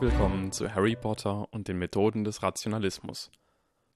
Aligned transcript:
Willkommen 0.00 0.50
zu 0.50 0.74
Harry 0.74 0.96
Potter 0.96 1.46
und 1.52 1.68
den 1.68 1.78
Methoden 1.78 2.24
des 2.24 2.42
Rationalismus. 2.42 3.30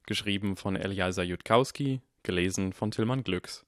Geschrieben 0.05 0.55
von 0.59 0.77
Eliezer 0.77 1.23
Jutkowski, 1.23 2.03
gelesen 2.23 2.75
von 2.75 2.91
Tillmann 2.91 3.25
Glücks. 3.25 3.65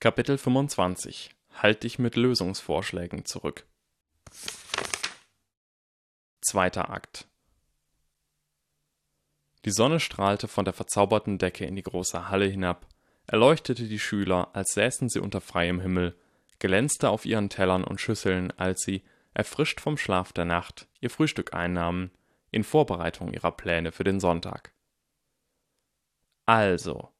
Kapitel 0.00 0.36
25 0.36 1.30
Halt 1.54 1.84
dich 1.84 2.00
mit 2.00 2.16
Lösungsvorschlägen 2.16 3.24
zurück. 3.24 3.66
Zweiter 6.40 6.90
Akt 6.90 7.28
Die 9.64 9.70
Sonne 9.70 10.00
strahlte 10.00 10.48
von 10.48 10.64
der 10.64 10.74
verzauberten 10.74 11.38
Decke 11.38 11.66
in 11.66 11.76
die 11.76 11.84
große 11.84 12.30
Halle 12.30 12.46
hinab, 12.46 12.88
erleuchtete 13.28 13.84
die 13.84 14.00
Schüler, 14.00 14.48
als 14.54 14.72
säßen 14.72 15.08
sie 15.08 15.20
unter 15.20 15.40
freiem 15.40 15.78
Himmel, 15.78 16.16
glänzte 16.58 17.10
auf 17.10 17.24
ihren 17.24 17.48
Tellern 17.48 17.84
und 17.84 18.00
Schüsseln, 18.00 18.52
als 18.56 18.80
sie, 18.80 19.04
erfrischt 19.34 19.80
vom 19.80 19.96
Schlaf 19.96 20.32
der 20.32 20.44
Nacht, 20.44 20.88
ihr 21.00 21.10
Frühstück 21.10 21.54
einnahmen, 21.54 22.10
in 22.50 22.64
Vorbereitung 22.64 23.32
ihrer 23.32 23.52
Pläne 23.52 23.92
für 23.92 24.04
den 24.04 24.20
Sonntag. 24.20 24.72
Also, 26.46 27.10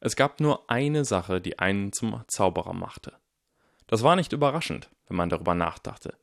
es 0.00 0.16
gab 0.16 0.40
nur 0.40 0.68
eine 0.70 1.04
Sache, 1.04 1.40
die 1.40 1.58
einen 1.58 1.92
zum 1.92 2.22
Zauberer 2.26 2.72
machte. 2.72 3.16
Das 3.86 4.02
war 4.02 4.16
nicht 4.16 4.32
überraschend, 4.32 4.90
wenn 5.06 5.16
man 5.16 5.28
darüber 5.28 5.54
nachdachte. 5.54 6.16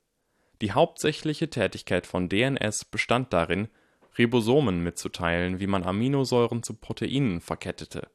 Die 0.61 0.71
hauptsächliche 0.71 1.49
Tätigkeit 1.49 2.07
von 2.07 2.29
DNS 2.29 2.85
bestand 2.85 3.33
darin, 3.33 3.69
Ribosomen 4.17 4.81
mitzuteilen, 4.81 5.59
wie 5.59 5.67
man 5.67 5.83
Aminosäuren 5.83 6.63
zu 6.63 6.73
Proteinen 6.73 7.41
verkettete. 7.41 8.09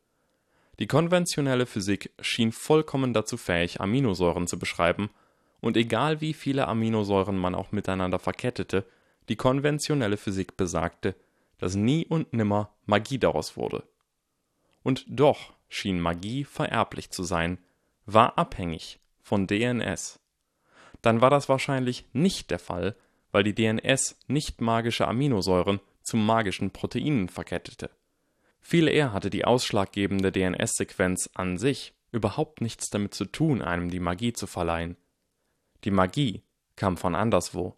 Die 0.78 0.87
konventionelle 0.87 1.67
Physik 1.67 2.15
schien 2.21 2.53
vollkommen 2.53 3.12
dazu 3.12 3.37
fähig, 3.37 3.83
Aminosäuren 3.83 4.47
zu 4.47 4.59
beschreiben 4.59 5.11
und 5.61 5.77
egal 5.77 6.20
wie 6.20 6.33
viele 6.33 6.69
Aminosäuren 6.69 7.36
man 7.39 7.55
auch 7.55 7.72
miteinander 7.72 8.19
verkettete, 8.19 8.84
die 9.28 9.36
konventionelle 9.36 10.16
Physik 10.16 10.56
besagte, 10.56 11.14
dass 11.58 11.75
nie 11.75 12.06
und 12.06 12.33
nimmer 12.33 12.75
Magie 12.86 13.19
daraus 13.19 13.56
wurde. 13.56 13.84
Und 14.83 15.05
doch 15.08 15.53
schien 15.69 16.00
Magie 16.00 16.44
vererblich 16.44 17.11
zu 17.11 17.22
sein, 17.22 17.58
war 18.06 18.38
abhängig 18.38 18.98
von 19.20 19.47
DNS. 19.47 20.19
Dann 21.03 21.20
war 21.20 21.31
das 21.31 21.48
wahrscheinlich 21.48 22.06
nicht 22.12 22.50
der 22.50 22.58
Fall, 22.58 22.97
weil 23.31 23.44
die 23.44 23.55
DNS 23.55 24.19
nicht 24.27 24.61
magische 24.61 25.06
Aminosäuren 25.06 25.81
zu 26.03 26.16
magischen 26.16 26.72
Proteinen 26.72 27.28
verkettete. 27.28 27.91
Viel 28.61 28.88
eher 28.88 29.12
hatte 29.12 29.31
die 29.31 29.44
ausschlaggebende 29.44 30.33
DNS-Sequenz 30.33 31.31
an 31.34 31.56
sich 31.56 31.94
überhaupt 32.12 32.61
nichts 32.61 32.91
damit 32.91 33.14
zu 33.14 33.25
tun, 33.25 33.62
einem 33.62 33.91
die 33.91 34.00
Magie 34.00 34.33
zu 34.33 34.47
verleihen. 34.47 34.97
Die 35.84 35.91
Magie 35.91 36.42
kam 36.77 36.97
von 36.97 37.14
anderswo. 37.14 37.77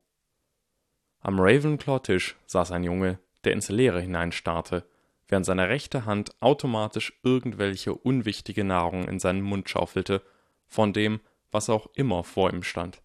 Am 1.21 1.39
Ravenclaw-Tisch 1.39 2.37
saß 2.47 2.73
ein 2.73 2.83
Junge, 2.83 3.19
der 3.45 3.53
ins 3.53 3.69
Leere 3.69 4.01
hineinstarrte, 4.01 4.85
während 5.29 5.47
seine 5.47 5.69
rechte 5.69 6.05
Hand 6.05 6.31
automatisch 6.41 7.13
irgendwelche 7.23 7.95
unwichtige 7.95 8.65
Nahrung 8.65 9.07
in 9.09 9.19
seinen 9.19 9.43
Mund 9.43 9.69
schaufelte, 9.69 10.23
von 10.67 10.93
dem, 10.93 11.21
was 11.51 11.71
auch 11.71 11.87
immer 11.95 12.25
vor 12.25 12.53
ihm 12.53 12.63
stand. 12.63 13.03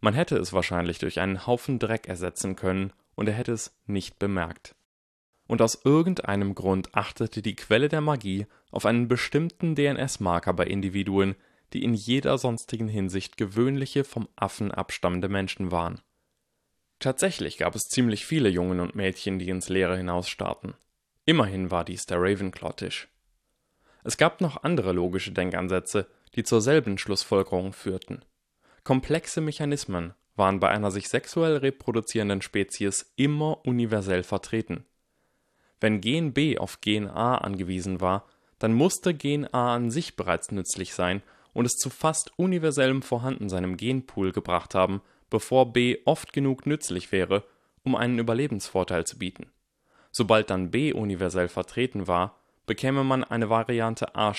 Man 0.00 0.14
hätte 0.14 0.36
es 0.36 0.52
wahrscheinlich 0.52 0.98
durch 0.98 1.20
einen 1.20 1.46
Haufen 1.46 1.78
Dreck 1.78 2.08
ersetzen 2.08 2.56
können, 2.56 2.92
und 3.14 3.28
er 3.28 3.34
hätte 3.34 3.52
es 3.52 3.78
nicht 3.86 4.18
bemerkt. 4.18 4.74
Und 5.46 5.62
aus 5.62 5.84
irgendeinem 5.84 6.54
Grund 6.54 6.94
achtete 6.94 7.42
die 7.42 7.54
Quelle 7.54 7.88
der 7.88 8.00
Magie 8.00 8.46
auf 8.70 8.86
einen 8.86 9.06
bestimmten 9.06 9.74
DNS-Marker 9.74 10.54
bei 10.54 10.64
Individuen, 10.64 11.36
die 11.72 11.84
in 11.84 11.94
jeder 11.94 12.38
sonstigen 12.38 12.88
Hinsicht 12.88 13.36
gewöhnliche, 13.36 14.04
vom 14.04 14.28
Affen 14.36 14.70
abstammende 14.70 15.28
Menschen 15.28 15.70
waren. 15.70 16.00
Tatsächlich 16.98 17.58
gab 17.58 17.74
es 17.74 17.88
ziemlich 17.88 18.26
viele 18.26 18.48
Jungen 18.48 18.80
und 18.80 18.94
Mädchen, 18.94 19.38
die 19.38 19.48
ins 19.48 19.68
Leere 19.68 19.96
hinausstarrten. 19.96 20.74
Immerhin 21.24 21.70
war 21.70 21.84
dies 21.84 22.04
der 22.04 22.18
Ravenclaw-Tisch. 22.20 23.08
Es 24.04 24.16
gab 24.16 24.40
noch 24.40 24.62
andere 24.62 24.92
logische 24.92 25.32
Denkansätze, 25.32 26.08
die 26.34 26.44
zur 26.44 26.60
selben 26.60 26.98
Schlussfolgerung 26.98 27.72
führten. 27.72 28.24
Komplexe 28.84 29.40
Mechanismen 29.40 30.14
waren 30.34 30.60
bei 30.60 30.68
einer 30.68 30.90
sich 30.90 31.08
sexuell 31.08 31.58
reproduzierenden 31.58 32.42
Spezies 32.42 33.12
immer 33.16 33.64
universell 33.66 34.22
vertreten. 34.22 34.84
Wenn 35.80 36.00
Gen 36.00 36.32
B 36.32 36.58
auf 36.58 36.80
Gen 36.80 37.08
A 37.08 37.36
angewiesen 37.36 38.00
war, 38.00 38.26
dann 38.58 38.72
musste 38.72 39.14
Gen 39.14 39.52
A 39.52 39.74
an 39.74 39.90
sich 39.90 40.16
bereits 40.16 40.52
nützlich 40.52 40.94
sein 40.94 41.22
und 41.52 41.66
es 41.66 41.76
zu 41.76 41.90
fast 41.90 42.32
universellem 42.38 43.02
Vorhandensein 43.02 43.64
im 43.64 43.76
Genpool 43.76 44.32
gebracht 44.32 44.74
haben, 44.74 45.02
bevor 45.30 45.72
B 45.72 45.98
oft 46.04 46.32
genug 46.32 46.66
nützlich 46.66 47.12
wäre, 47.12 47.44
um 47.82 47.96
einen 47.96 48.18
Überlebensvorteil 48.18 49.04
zu 49.04 49.18
bieten. 49.18 49.50
Sobald 50.10 50.50
dann 50.50 50.70
B 50.70 50.92
universell 50.92 51.48
vertreten 51.48 52.06
war, 52.06 52.38
bekäme 52.66 53.02
man 53.02 53.24
eine 53.24 53.50
Variante 53.50 54.14
A', 54.14 54.34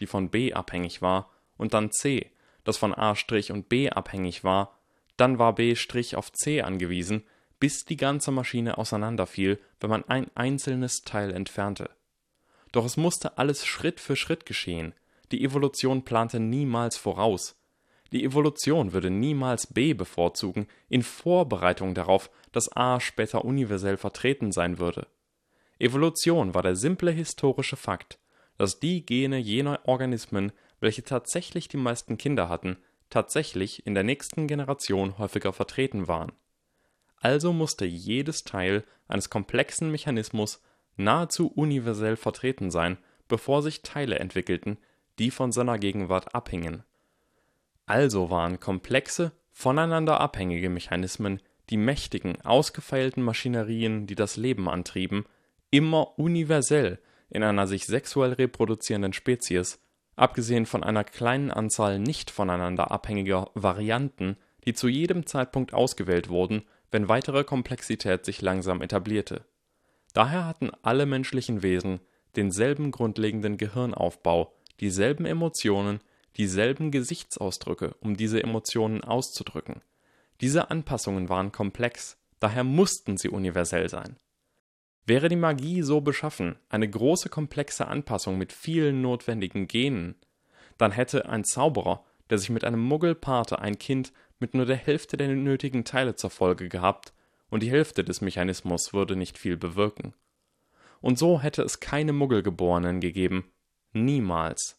die 0.00 0.06
von 0.06 0.30
B 0.30 0.52
abhängig 0.52 1.02
war, 1.02 1.30
und 1.56 1.72
dann 1.72 1.92
C, 1.92 2.30
das 2.64 2.76
von 2.76 2.94
A' 2.94 3.14
und 3.50 3.68
B 3.68 3.90
abhängig 3.90 4.42
war, 4.42 4.78
dann 5.16 5.38
war 5.38 5.54
B' 5.54 5.76
auf 6.14 6.32
C 6.32 6.62
angewiesen, 6.62 7.24
bis 7.60 7.84
die 7.84 7.96
ganze 7.96 8.32
Maschine 8.32 8.78
auseinanderfiel, 8.78 9.60
wenn 9.80 9.90
man 9.90 10.04
ein 10.08 10.30
einzelnes 10.34 11.02
Teil 11.04 11.32
entfernte. 11.32 11.90
Doch 12.72 12.84
es 12.84 12.96
musste 12.96 13.38
alles 13.38 13.64
Schritt 13.64 14.00
für 14.00 14.16
Schritt 14.16 14.46
geschehen, 14.46 14.94
die 15.34 15.42
Evolution 15.42 16.04
plante 16.04 16.38
niemals 16.38 16.96
voraus. 16.96 17.60
Die 18.12 18.22
Evolution 18.22 18.92
würde 18.92 19.10
niemals 19.10 19.66
B 19.66 19.92
bevorzugen, 19.92 20.68
in 20.88 21.02
Vorbereitung 21.02 21.92
darauf, 21.92 22.30
dass 22.52 22.70
A 22.76 23.00
später 23.00 23.44
universell 23.44 23.96
vertreten 23.96 24.52
sein 24.52 24.78
würde. 24.78 25.08
Evolution 25.80 26.54
war 26.54 26.62
der 26.62 26.76
simple 26.76 27.10
historische 27.10 27.74
Fakt, 27.74 28.20
dass 28.58 28.78
die 28.78 29.04
Gene 29.04 29.38
jener 29.38 29.80
Organismen, 29.86 30.52
welche 30.78 31.02
tatsächlich 31.02 31.66
die 31.66 31.78
meisten 31.78 32.16
Kinder 32.16 32.48
hatten, 32.48 32.76
tatsächlich 33.10 33.84
in 33.88 33.94
der 33.94 34.04
nächsten 34.04 34.46
Generation 34.46 35.18
häufiger 35.18 35.52
vertreten 35.52 36.06
waren. 36.06 36.30
Also 37.16 37.52
musste 37.52 37.86
jedes 37.86 38.44
Teil 38.44 38.84
eines 39.08 39.30
komplexen 39.30 39.90
Mechanismus 39.90 40.62
nahezu 40.96 41.48
universell 41.48 42.14
vertreten 42.14 42.70
sein, 42.70 42.98
bevor 43.26 43.62
sich 43.62 43.82
Teile 43.82 44.20
entwickelten, 44.20 44.78
die 45.18 45.30
von 45.30 45.52
seiner 45.52 45.78
Gegenwart 45.78 46.34
abhingen. 46.34 46.84
Also 47.86 48.30
waren 48.30 48.60
komplexe, 48.60 49.32
voneinander 49.52 50.20
abhängige 50.20 50.70
Mechanismen, 50.70 51.40
die 51.70 51.76
mächtigen, 51.76 52.40
ausgefeilten 52.42 53.22
Maschinerien, 53.22 54.06
die 54.06 54.14
das 54.14 54.36
Leben 54.36 54.68
antrieben, 54.68 55.24
immer 55.70 56.18
universell 56.18 56.98
in 57.30 57.42
einer 57.42 57.66
sich 57.66 57.86
sexuell 57.86 58.32
reproduzierenden 58.32 59.12
Spezies, 59.12 59.80
abgesehen 60.16 60.66
von 60.66 60.84
einer 60.84 61.04
kleinen 61.04 61.50
Anzahl 61.50 61.98
nicht 61.98 62.30
voneinander 62.30 62.90
abhängiger 62.90 63.50
Varianten, 63.54 64.36
die 64.64 64.74
zu 64.74 64.88
jedem 64.88 65.26
Zeitpunkt 65.26 65.74
ausgewählt 65.74 66.28
wurden, 66.28 66.62
wenn 66.90 67.08
weitere 67.08 67.44
Komplexität 67.44 68.24
sich 68.24 68.40
langsam 68.40 68.80
etablierte. 68.80 69.44
Daher 70.12 70.46
hatten 70.46 70.70
alle 70.82 71.06
menschlichen 71.06 71.62
Wesen 71.62 72.00
denselben 72.36 72.90
grundlegenden 72.90 73.56
Gehirnaufbau, 73.56 74.54
dieselben 74.80 75.26
Emotionen, 75.26 76.00
dieselben 76.36 76.90
Gesichtsausdrücke, 76.90 77.94
um 78.00 78.16
diese 78.16 78.42
Emotionen 78.42 79.02
auszudrücken. 79.04 79.82
Diese 80.40 80.70
Anpassungen 80.70 81.28
waren 81.28 81.52
komplex, 81.52 82.16
daher 82.40 82.64
mussten 82.64 83.16
sie 83.16 83.28
universell 83.28 83.88
sein. 83.88 84.16
Wäre 85.06 85.28
die 85.28 85.36
Magie 85.36 85.82
so 85.82 86.00
beschaffen, 86.00 86.56
eine 86.68 86.88
große 86.88 87.28
komplexe 87.28 87.86
Anpassung 87.86 88.38
mit 88.38 88.52
vielen 88.52 89.02
notwendigen 89.02 89.68
Genen, 89.68 90.16
dann 90.78 90.92
hätte 90.92 91.28
ein 91.28 91.44
Zauberer, 91.44 92.04
der 92.30 92.38
sich 92.38 92.50
mit 92.50 92.64
einem 92.64 92.80
Muggel 92.80 93.14
paarte, 93.14 93.58
ein 93.58 93.78
Kind 93.78 94.12
mit 94.40 94.54
nur 94.54 94.66
der 94.66 94.76
Hälfte 94.76 95.16
der 95.16 95.28
nötigen 95.28 95.84
Teile 95.84 96.16
zur 96.16 96.30
Folge 96.30 96.68
gehabt, 96.68 97.12
und 97.50 97.62
die 97.62 97.70
Hälfte 97.70 98.02
des 98.02 98.20
Mechanismus 98.20 98.92
würde 98.92 99.14
nicht 99.14 99.38
viel 99.38 99.56
bewirken. 99.56 100.14
Und 101.00 101.18
so 101.18 101.40
hätte 101.40 101.62
es 101.62 101.78
keine 101.78 102.12
Muggelgeborenen 102.12 103.00
gegeben, 103.00 103.44
Niemals. 103.94 104.78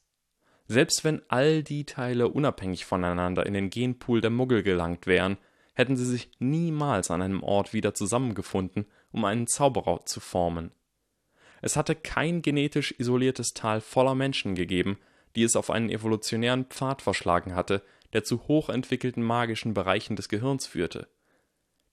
Selbst 0.67 1.03
wenn 1.03 1.21
all 1.29 1.63
die 1.63 1.85
Teile 1.85 2.27
unabhängig 2.27 2.85
voneinander 2.85 3.45
in 3.45 3.53
den 3.53 3.69
Genpool 3.69 4.21
der 4.21 4.29
Muggel 4.29 4.61
gelangt 4.61 5.07
wären, 5.07 5.37
hätten 5.73 5.95
sie 5.97 6.05
sich 6.05 6.29
niemals 6.39 7.11
an 7.11 7.21
einem 7.21 7.43
Ort 7.43 7.73
wieder 7.73 7.93
zusammengefunden, 7.93 8.85
um 9.11 9.25
einen 9.25 9.47
Zauberer 9.47 10.05
zu 10.05 10.19
formen. 10.19 10.71
Es 11.61 11.75
hatte 11.75 11.95
kein 11.95 12.41
genetisch 12.41 12.93
isoliertes 12.97 13.53
Tal 13.53 13.81
voller 13.81 14.15
Menschen 14.15 14.55
gegeben, 14.55 14.99
die 15.35 15.43
es 15.43 15.55
auf 15.55 15.69
einen 15.69 15.89
evolutionären 15.89 16.65
Pfad 16.65 17.01
verschlagen 17.01 17.55
hatte, 17.55 17.81
der 18.13 18.23
zu 18.23 18.47
hochentwickelten 18.47 19.23
magischen 19.23 19.73
Bereichen 19.73 20.15
des 20.15 20.29
Gehirns 20.29 20.67
führte. 20.67 21.07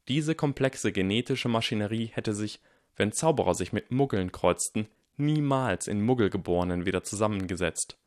Diese 0.09 0.35
komplexe 0.35 0.93
genetische 0.93 1.49
Maschinerie 1.49 2.11
hätte 2.13 2.35
sich, 2.35 2.61
wenn 2.97 3.13
Zauberer 3.13 3.55
sich 3.55 3.73
mit 3.73 3.91
Muggeln 3.91 4.33
kreuzten, 4.33 4.89
niemals 5.17 5.89
in 5.89 6.03
Muggelgeborenen 6.03 6.87
wieder 6.87 7.03
zusammengesetzt. 7.03 7.99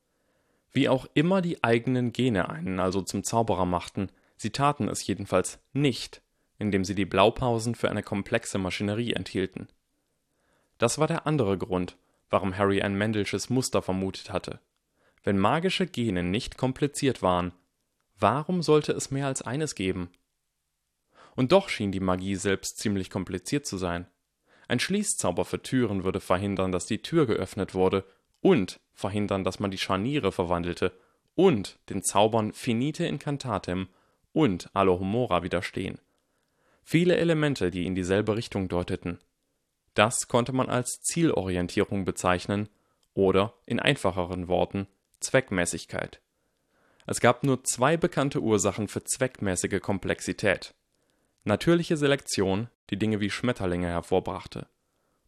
Wie 0.71 0.89
auch 0.89 1.05
immer 1.13 1.41
die 1.41 1.63
eigenen 1.63 2.11
Gene 2.11 2.49
einen 2.49 2.79
also 2.79 3.01
zum 3.01 3.23
Zauberer 3.23 3.65
machten, 3.65 4.09
sie 4.35 4.49
taten 4.49 4.89
es 4.89 5.05
jedenfalls 5.07 5.59
nicht, 5.73 6.21
indem 6.57 6.83
sie 6.83 6.95
die 6.95 7.05
Blaupausen 7.05 7.75
für 7.75 7.89
eine 7.89 8.03
komplexe 8.03 8.57
Maschinerie 8.57 9.13
enthielten. 9.13 9.67
Das 10.77 10.97
war 10.97 11.07
der 11.07 11.25
andere 11.25 11.57
Grund, 11.57 11.97
warum 12.29 12.57
Harry 12.57 12.81
ein 12.81 12.97
Mendelsches 12.97 13.49
Muster 13.49 13.81
vermutet 13.81 14.31
hatte. 14.31 14.59
Wenn 15.23 15.39
magische 15.39 15.87
Gene 15.87 16.23
nicht 16.23 16.57
kompliziert 16.57 17.21
waren, 17.21 17.53
warum 18.19 18.61
sollte 18.61 18.91
es 18.91 19.11
mehr 19.11 19.27
als 19.27 19.41
eines 19.41 19.75
geben? 19.75 20.09
Und 21.35 21.51
doch 21.51 21.69
schien 21.69 21.91
die 21.91 21.99
Magie 21.99 22.35
selbst 22.35 22.77
ziemlich 22.77 23.09
kompliziert 23.09 23.65
zu 23.65 23.77
sein. 23.77 24.07
Ein 24.67 24.79
Schließzauber 24.79 25.45
für 25.45 25.61
Türen 25.61 26.03
würde 26.03 26.19
verhindern, 26.19 26.71
dass 26.71 26.85
die 26.85 27.01
Tür 27.01 27.25
geöffnet 27.25 27.73
wurde 27.73 28.03
und 28.41 28.79
verhindern, 28.93 29.43
dass 29.43 29.59
man 29.59 29.71
die 29.71 29.77
Scharniere 29.77 30.31
verwandelte 30.31 30.91
und 31.35 31.79
den 31.89 32.03
Zaubern 32.03 32.53
Finite 32.53 33.05
Incantatem 33.05 33.89
und 34.33 34.69
Alohomora 34.73 35.43
widerstehen. 35.43 35.99
Viele 36.83 37.17
Elemente, 37.17 37.71
die 37.71 37.85
in 37.85 37.95
dieselbe 37.95 38.35
Richtung 38.35 38.67
deuteten. 38.67 39.19
Das 39.93 40.27
konnte 40.27 40.51
man 40.51 40.69
als 40.69 40.99
Zielorientierung 41.01 42.05
bezeichnen 42.05 42.69
oder 43.13 43.53
in 43.65 43.79
einfacheren 43.79 44.47
Worten 44.47 44.87
Zweckmäßigkeit. 45.19 46.21
Es 47.07 47.19
gab 47.19 47.43
nur 47.43 47.63
zwei 47.63 47.97
bekannte 47.97 48.41
Ursachen 48.41 48.87
für 48.87 49.03
zweckmäßige 49.03 49.79
Komplexität. 49.79 50.73
Natürliche 51.47 51.95
Selektion, 51.95 52.69
die 52.89 52.97
Dinge 52.97 53.19
wie 53.19 53.29
Schmetterlinge 53.29 53.87
hervorbrachte, 53.87 54.67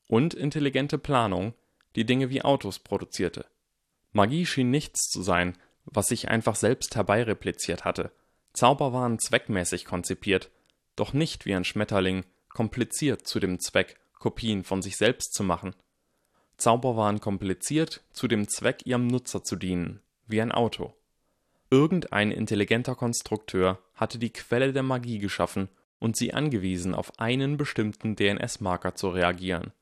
und 0.08 0.34
intelligente 0.34 0.98
Planung, 0.98 1.54
die 1.96 2.06
Dinge 2.06 2.32
wie 2.32 2.42
Autos 2.42 2.80
produzierte. 2.80 3.46
Magie 4.14 4.48
schien 4.48 4.72
nichts 4.72 5.10
zu 5.12 5.22
sein, 5.22 5.56
was 5.86 6.08
sich 6.08 6.28
einfach 6.28 6.56
selbst 6.56 6.96
herbeirepliziert 6.96 7.86
hatte. 7.86 8.12
Zauber 8.54 8.94
waren 8.94 9.20
zweckmäßig 9.20 9.86
konzipiert, 9.86 10.50
doch 10.96 11.14
nicht 11.14 11.46
wie 11.46 11.54
ein 11.54 11.64
Schmetterling, 11.64 12.26
kompliziert 12.50 13.28
zu 13.28 13.40
dem 13.40 13.60
Zweck, 13.60 14.00
Kopien 14.16 14.64
von 14.64 14.82
sich 14.82 14.98
selbst 14.98 15.36
zu 15.36 15.44
machen. 15.44 15.76
Zauber 16.58 16.98
waren 16.98 17.22
kompliziert 17.22 18.02
zu 18.12 18.28
dem 18.28 18.48
Zweck, 18.48 18.88
ihrem 18.88 19.06
Nutzer 19.06 19.44
zu 19.44 19.56
dienen, 19.56 20.02
wie 20.26 20.42
ein 20.42 20.52
Auto. 20.52 20.96
Irgendein 21.70 22.32
intelligenter 22.32 22.96
Konstrukteur 22.96 23.78
hatte 23.94 24.18
die 24.18 24.34
Quelle 24.34 24.74
der 24.74 24.82
Magie 24.82 25.20
geschaffen 25.20 25.70
und 26.00 26.16
sie 26.16 26.34
angewiesen, 26.34 26.94
auf 26.94 27.20
einen 27.20 27.58
bestimmten 27.58 28.16
DNS-Marker 28.16 28.96
zu 28.96 29.10
reagieren. 29.10 29.74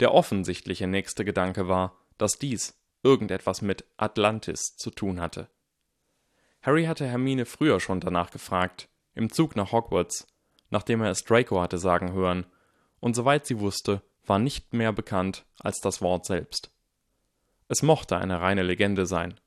Der 0.00 0.14
offensichtliche 0.14 0.86
nächste 0.86 1.24
Gedanke 1.24 1.68
war, 1.68 1.96
dass 2.16 2.38
dies 2.38 2.78
irgendetwas 3.02 3.62
mit 3.62 3.84
Atlantis 3.96 4.76
zu 4.76 4.90
tun 4.90 5.20
hatte. 5.20 5.48
Harry 6.62 6.84
hatte 6.84 7.06
Hermine 7.06 7.46
früher 7.46 7.80
schon 7.80 8.00
danach 8.00 8.30
gefragt, 8.30 8.88
im 9.14 9.30
Zug 9.32 9.56
nach 9.56 9.72
Hogwarts, 9.72 10.26
nachdem 10.70 11.02
er 11.02 11.10
es 11.10 11.24
Draco 11.24 11.60
hatte 11.60 11.78
sagen 11.78 12.12
hören, 12.12 12.46
und 13.00 13.14
soweit 13.14 13.46
sie 13.46 13.60
wusste, 13.60 14.02
war 14.26 14.38
nicht 14.38 14.72
mehr 14.72 14.92
bekannt 14.92 15.44
als 15.58 15.80
das 15.80 16.02
Wort 16.02 16.26
selbst. 16.26 16.70
Es 17.68 17.82
mochte 17.82 18.16
eine 18.18 18.40
reine 18.40 18.62
Legende 18.62 19.06
sein, 19.06 19.40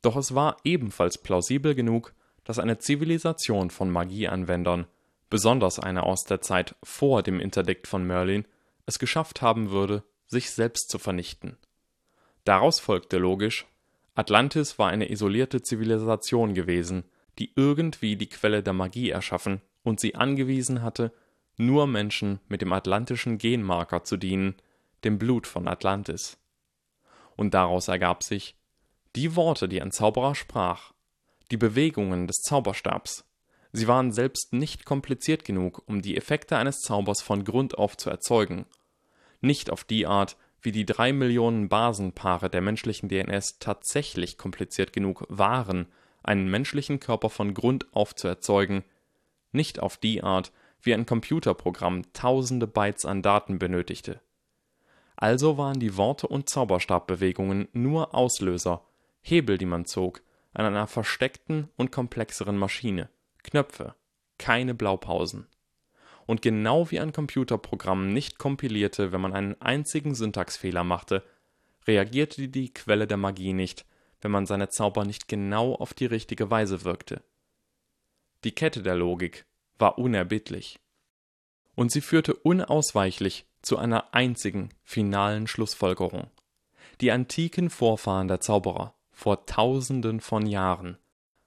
doch 0.00 0.16
es 0.16 0.34
war 0.34 0.56
ebenfalls 0.64 1.18
plausibel 1.18 1.74
genug, 1.74 2.14
dass 2.44 2.58
eine 2.58 2.78
Zivilisation 2.78 3.70
von 3.70 3.90
Magieanwendern, 3.90 4.86
besonders 5.30 5.78
eine 5.78 6.04
aus 6.04 6.24
der 6.24 6.40
Zeit 6.40 6.76
vor 6.82 7.22
dem 7.22 7.40
Interdikt 7.40 7.86
von 7.86 8.06
Merlin, 8.06 8.46
es 8.86 8.98
geschafft 8.98 9.42
haben 9.42 9.70
würde, 9.70 10.04
sich 10.26 10.50
selbst 10.50 10.90
zu 10.90 10.98
vernichten. 10.98 11.56
Daraus 12.44 12.80
folgte 12.80 13.18
logisch, 13.18 13.66
Atlantis 14.14 14.78
war 14.78 14.90
eine 14.90 15.10
isolierte 15.10 15.62
Zivilisation 15.62 16.54
gewesen, 16.54 17.04
die 17.38 17.52
irgendwie 17.56 18.16
die 18.16 18.28
Quelle 18.28 18.62
der 18.62 18.72
Magie 18.72 19.10
erschaffen 19.10 19.60
und 19.82 19.98
sie 19.98 20.14
angewiesen 20.14 20.82
hatte, 20.82 21.12
nur 21.56 21.86
Menschen 21.86 22.40
mit 22.48 22.60
dem 22.62 22.72
atlantischen 22.72 23.38
Genmarker 23.38 24.04
zu 24.04 24.16
dienen, 24.16 24.56
dem 25.04 25.18
Blut 25.18 25.46
von 25.46 25.68
Atlantis. 25.68 26.38
Und 27.36 27.54
daraus 27.54 27.88
ergab 27.88 28.22
sich, 28.22 28.56
die 29.16 29.36
Worte, 29.36 29.68
die 29.68 29.80
ein 29.80 29.92
Zauberer 29.92 30.34
sprach, 30.34 30.92
die 31.50 31.56
Bewegungen 31.56 32.26
des 32.26 32.38
Zauberstabs, 32.38 33.24
sie 33.74 33.88
waren 33.88 34.12
selbst 34.12 34.52
nicht 34.52 34.84
kompliziert 34.84 35.44
genug, 35.44 35.82
um 35.86 36.00
die 36.00 36.16
Effekte 36.16 36.56
eines 36.56 36.80
Zaubers 36.80 37.20
von 37.22 37.44
Grund 37.44 37.76
auf 37.76 37.96
zu 37.96 38.08
erzeugen, 38.08 38.66
nicht 39.40 39.68
auf 39.70 39.82
die 39.82 40.06
Art, 40.06 40.36
wie 40.62 40.70
die 40.70 40.86
drei 40.86 41.12
Millionen 41.12 41.68
Basenpaare 41.68 42.48
der 42.48 42.60
menschlichen 42.60 43.08
DNS 43.08 43.58
tatsächlich 43.58 44.38
kompliziert 44.38 44.92
genug 44.92 45.26
waren, 45.28 45.88
einen 46.22 46.48
menschlichen 46.48 47.00
Körper 47.00 47.30
von 47.30 47.52
Grund 47.52 47.92
auf 47.92 48.14
zu 48.14 48.28
erzeugen, 48.28 48.84
nicht 49.50 49.80
auf 49.80 49.96
die 49.96 50.22
Art, 50.22 50.52
wie 50.80 50.94
ein 50.94 51.04
Computerprogramm 51.04 52.12
tausende 52.12 52.68
Bytes 52.68 53.04
an 53.04 53.22
Daten 53.22 53.58
benötigte. 53.58 54.20
Also 55.16 55.58
waren 55.58 55.80
die 55.80 55.96
Worte 55.96 56.28
und 56.28 56.48
Zauberstabbewegungen 56.48 57.66
nur 57.72 58.14
Auslöser, 58.14 58.84
Hebel, 59.20 59.58
die 59.58 59.66
man 59.66 59.84
zog, 59.84 60.22
an 60.52 60.64
einer 60.64 60.86
versteckten 60.86 61.68
und 61.76 61.90
komplexeren 61.90 62.56
Maschine, 62.56 63.08
Knöpfe, 63.44 63.94
keine 64.38 64.74
Blaupausen 64.74 65.46
und 66.26 66.42
genau 66.42 66.90
wie 66.90 67.00
ein 67.00 67.12
Computerprogramm 67.12 68.12
nicht 68.12 68.38
kompilierte, 68.38 69.12
wenn 69.12 69.20
man 69.20 69.32
einen 69.32 69.60
einzigen 69.60 70.14
Syntaxfehler 70.14 70.84
machte, 70.84 71.22
reagierte 71.86 72.48
die 72.48 72.72
Quelle 72.72 73.06
der 73.06 73.16
Magie 73.16 73.52
nicht, 73.52 73.84
wenn 74.20 74.30
man 74.30 74.46
seine 74.46 74.68
Zauber 74.68 75.04
nicht 75.04 75.28
genau 75.28 75.74
auf 75.74 75.92
die 75.94 76.06
richtige 76.06 76.50
Weise 76.50 76.84
wirkte. 76.84 77.22
Die 78.44 78.52
Kette 78.52 78.82
der 78.82 78.96
Logik 78.96 79.44
war 79.78 79.98
unerbittlich. 79.98 80.80
Und 81.74 81.90
sie 81.90 82.00
führte 82.00 82.34
unausweichlich 82.34 83.46
zu 83.60 83.76
einer 83.76 84.14
einzigen 84.14 84.70
finalen 84.82 85.46
Schlussfolgerung. 85.46 86.30
Die 87.00 87.10
antiken 87.10 87.68
Vorfahren 87.68 88.28
der 88.28 88.40
Zauberer, 88.40 88.94
vor 89.10 89.46
tausenden 89.46 90.20
von 90.20 90.46
Jahren, 90.46 90.98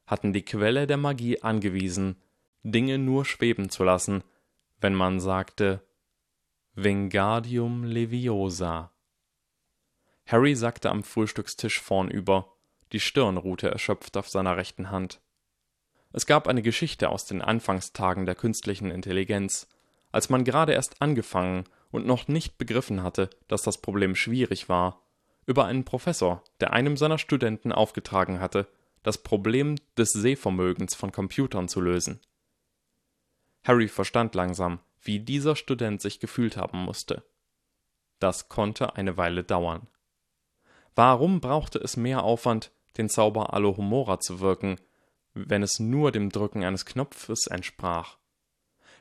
hatten 0.08 0.34
die 0.34 0.44
Quelle 0.44 0.88
der 0.88 0.98
Magie 0.98 1.42
angewiesen, 1.42 2.16
Dinge 2.64 2.98
nur 2.98 3.26
schweben 3.26 3.70
zu 3.70 3.84
lassen, 3.84 4.24
wenn 4.80 4.96
man 4.96 5.20
sagte 5.20 5.82
Vingardium 6.74 7.84
Leviosa. 7.84 8.92
Harry 10.26 10.56
sackte 10.56 10.90
am 10.90 11.04
Frühstückstisch 11.04 11.80
vornüber, 11.80 12.54
die 12.92 13.00
Stirn 13.00 13.38
ruhte 13.38 13.70
erschöpft 13.70 14.18
auf 14.18 14.30
seiner 14.30 14.58
rechten 14.58 14.92
Hand. 14.92 15.22
Es 16.14 16.26
gab 16.26 16.48
eine 16.48 16.62
Geschichte 16.62 17.10
aus 17.10 17.26
den 17.26 17.42
Anfangstagen 17.42 18.26
der 18.26 18.36
künstlichen 18.36 18.92
Intelligenz, 18.92 19.68
als 20.12 20.30
man 20.30 20.44
gerade 20.44 20.74
erst 20.74 21.02
angefangen 21.02 21.66
und 21.92 22.06
noch 22.06 22.28
nicht 22.28 22.58
begriffen 22.58 23.04
hatte, 23.04 23.30
dass 23.48 23.64
das 23.64 23.80
Problem 23.80 24.16
schwierig 24.16 24.70
war, 24.70 25.02
über 25.46 25.66
einen 25.66 25.86
Professor, 25.86 26.44
der 26.60 26.74
einem 26.74 26.98
seiner 26.98 27.18
Studenten 27.18 27.72
aufgetragen 27.72 28.40
hatte, 28.40 28.68
das 29.04 29.18
Problem 29.20 29.76
des 29.98 30.10
Sehvermögens 30.10 30.96
von 30.96 31.12
Computern 31.12 31.68
zu 31.68 31.82
lösen. 31.82 32.20
Harry 33.64 33.88
verstand 33.88 34.36
langsam, 34.36 34.80
wie 35.02 35.20
dieser 35.20 35.56
Student 35.56 36.02
sich 36.02 36.20
gefühlt 36.20 36.58
haben 36.58 36.80
musste. 36.80 37.24
Das 38.20 38.50
konnte 38.50 38.96
eine 38.96 39.18
Weile 39.18 39.44
dauern. 39.44 39.88
Warum 40.96 41.42
brauchte 41.42 41.80
es 41.80 41.98
mehr 41.98 42.24
Aufwand, 42.24 42.72
den 42.98 43.10
Zauber 43.10 43.54
Alohomora 43.54 44.20
zu 44.20 44.40
wirken, 44.40 44.78
wenn 45.34 45.62
es 45.62 45.80
nur 45.80 46.12
dem 46.12 46.30
Drücken 46.30 46.64
eines 46.64 46.86
Knopfes 46.86 47.48
entsprach? 47.48 48.18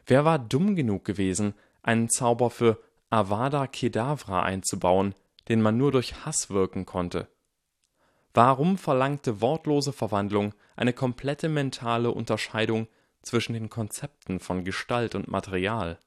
Wer 0.06 0.24
war 0.24 0.38
dumm 0.38 0.76
genug 0.76 1.04
gewesen, 1.04 1.54
einen 1.82 2.10
Zauber 2.10 2.50
für 2.50 2.78
Avada 3.08 3.66
Kedavra 3.66 4.42
einzubauen, 4.42 5.14
den 5.48 5.62
man 5.62 5.76
nur 5.76 5.92
durch 5.92 6.24
Hass 6.24 6.50
wirken 6.50 6.84
konnte? 6.86 7.28
Warum 8.36 8.76
verlangte 8.76 9.40
wortlose 9.40 9.94
Verwandlung 9.94 10.52
eine 10.76 10.92
komplette 10.92 11.48
mentale 11.48 12.10
Unterscheidung 12.10 12.86
zwischen 13.22 13.54
den 13.54 13.70
Konzepten 13.70 14.40
von 14.40 14.62
Gestalt 14.62 15.14
und 15.14 15.28
Material. 15.28 15.98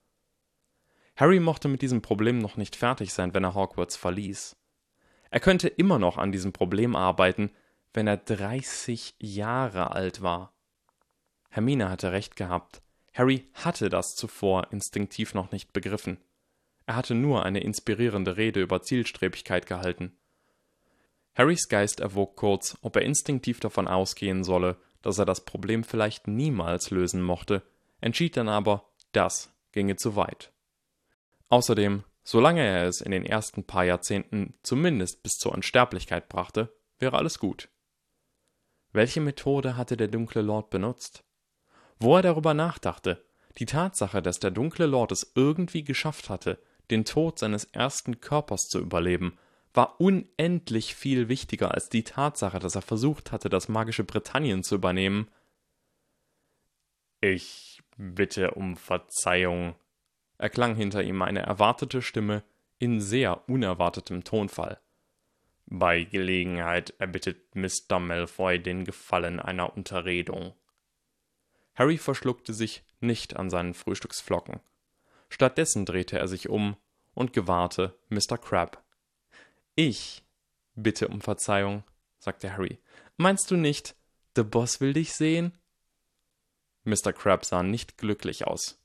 Harry 1.15 1.39
mochte 1.39 1.67
mit 1.67 1.81
diesem 1.81 2.03
Problem 2.03 2.37
noch 2.37 2.55
nicht 2.55 2.75
fertig 2.75 3.13
sein, 3.13 3.33
wenn 3.33 3.43
er 3.43 3.55
Hogwarts 3.55 3.95
verließ. 3.95 4.55
Er 5.31 5.39
könnte 5.39 5.69
immer 5.69 5.97
noch 5.97 6.19
an 6.19 6.31
diesem 6.31 6.53
Problem 6.53 6.95
arbeiten, 6.95 7.49
wenn 7.95 8.05
er 8.05 8.17
30 8.17 9.15
Jahre 9.17 9.89
alt 9.89 10.21
war. 10.21 10.53
Hermine 11.49 11.89
hatte 11.89 12.11
recht 12.11 12.35
gehabt. 12.35 12.83
Harry 13.11 13.49
hatte 13.55 13.89
das 13.89 14.15
zuvor 14.15 14.71
instinktiv 14.71 15.33
noch 15.33 15.51
nicht 15.51 15.73
begriffen. 15.73 16.19
Er 16.85 16.95
hatte 16.95 17.15
nur 17.15 17.43
eine 17.43 17.61
inspirierende 17.61 18.37
Rede 18.37 18.61
über 18.61 18.83
Zielstrebigkeit 18.83 19.65
gehalten. 19.65 20.15
Harrys 21.39 21.69
Geist 21.69 22.01
erwog 22.01 22.35
kurz, 22.35 22.77
ob 22.81 22.97
er 22.97 23.03
instinktiv 23.03 23.61
davon 23.61 23.87
ausgehen 23.87 24.43
solle, 24.43 24.75
dass 25.01 25.19
er 25.19 25.25
das 25.25 25.45
Problem 25.45 25.85
vielleicht 25.85 26.27
niemals 26.27 26.91
lösen 26.91 27.21
mochte, 27.21 27.63
entschied 28.01 28.35
dann 28.35 28.49
aber, 28.49 28.89
das 29.13 29.49
ginge 29.71 29.95
zu 29.95 30.17
weit. 30.17 30.51
Außerdem, 31.47 32.03
solange 32.25 32.61
er 32.61 32.87
es 32.87 32.99
in 32.99 33.11
den 33.11 33.25
ersten 33.25 33.63
paar 33.63 33.85
Jahrzehnten 33.85 34.55
zumindest 34.63 35.23
bis 35.23 35.37
zur 35.37 35.53
Unsterblichkeit 35.53 36.27
brachte, 36.27 36.75
wäre 36.97 37.17
alles 37.17 37.39
gut. 37.39 37.69
Welche 38.91 39.21
Methode 39.21 39.77
hatte 39.77 39.95
der 39.95 40.09
dunkle 40.09 40.41
Lord 40.41 40.69
benutzt? 40.69 41.23
Wo 42.01 42.17
er 42.17 42.21
darüber 42.21 42.53
nachdachte, 42.53 43.25
Die 43.59 43.65
Tatsache, 43.65 44.21
dass 44.21 44.39
der 44.39 44.51
dunkle 44.51 44.87
Lord 44.87 45.13
es 45.13 45.31
irgendwie 45.35 45.85
geschafft 45.85 46.29
hatte, 46.29 46.61
den 46.91 47.05
Tod 47.05 47.39
seines 47.39 47.63
ersten 47.63 48.19
Körpers 48.19 48.67
zu 48.67 48.79
überleben, 48.79 49.37
war 49.73 49.99
unendlich 49.99 50.95
viel 50.95 51.29
wichtiger 51.29 51.73
als 51.73 51.89
die 51.89 52.03
Tatsache, 52.03 52.59
dass 52.59 52.75
er 52.75 52.81
versucht 52.81 53.31
hatte, 53.31 53.49
das 53.49 53.69
magische 53.69 54.03
Britannien 54.03 54.63
zu 54.63 54.75
übernehmen. 54.75 55.29
Ich 57.21 57.81
bitte 57.97 58.51
um 58.51 58.77
Verzeihung, 58.77 59.75
erklang 60.37 60.75
hinter 60.75 61.03
ihm 61.03 61.21
eine 61.21 61.41
erwartete 61.41 62.01
Stimme 62.01 62.43
in 62.79 63.01
sehr 63.01 63.47
unerwartetem 63.49 64.23
Tonfall. 64.23 64.79
Bei 65.65 66.03
Gelegenheit 66.03 66.95
erbittet 66.97 67.55
Mr. 67.55 67.99
Malfoy 67.99 68.57
den 68.57 68.85
Gefallen 68.85 69.39
einer 69.39 69.75
Unterredung. 69.75 70.55
Harry 71.75 71.97
verschluckte 71.97 72.53
sich 72.53 72.83
nicht 72.99 73.37
an 73.37 73.49
seinen 73.49 73.73
Frühstücksflocken. 73.75 74.61
Stattdessen 75.29 75.85
drehte 75.85 76.17
er 76.17 76.27
sich 76.27 76.49
um 76.49 76.75
und 77.13 77.33
gewahrte 77.33 77.99
Mr. 78.09 78.37
Crabbe. 78.37 78.79
Ich 79.81 80.25
bitte 80.75 81.07
um 81.07 81.21
Verzeihung, 81.21 81.85
sagte 82.17 82.51
Harry. 82.51 82.79
Meinst 83.15 83.49
du 83.49 83.55
nicht, 83.55 83.95
der 84.35 84.43
Boss 84.43 84.81
will 84.81 84.91
dich 84.91 85.13
sehen? 85.13 85.57
Mr. 86.83 87.13
Crabbe 87.13 87.45
sah 87.45 87.63
nicht 87.63 87.97
glücklich 87.97 88.45
aus. 88.45 88.83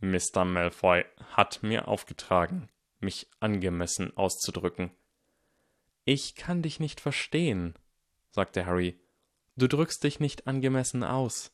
Mr. 0.00 0.44
Malfoy 0.44 1.04
hat 1.30 1.62
mir 1.62 1.86
aufgetragen, 1.86 2.68
mich 2.98 3.28
angemessen 3.38 4.16
auszudrücken. 4.16 4.90
Ich 6.04 6.34
kann 6.34 6.60
dich 6.60 6.80
nicht 6.80 7.00
verstehen, 7.00 7.74
sagte 8.32 8.66
Harry. 8.66 8.98
Du 9.54 9.68
drückst 9.68 10.02
dich 10.02 10.18
nicht 10.18 10.48
angemessen 10.48 11.04
aus. 11.04 11.52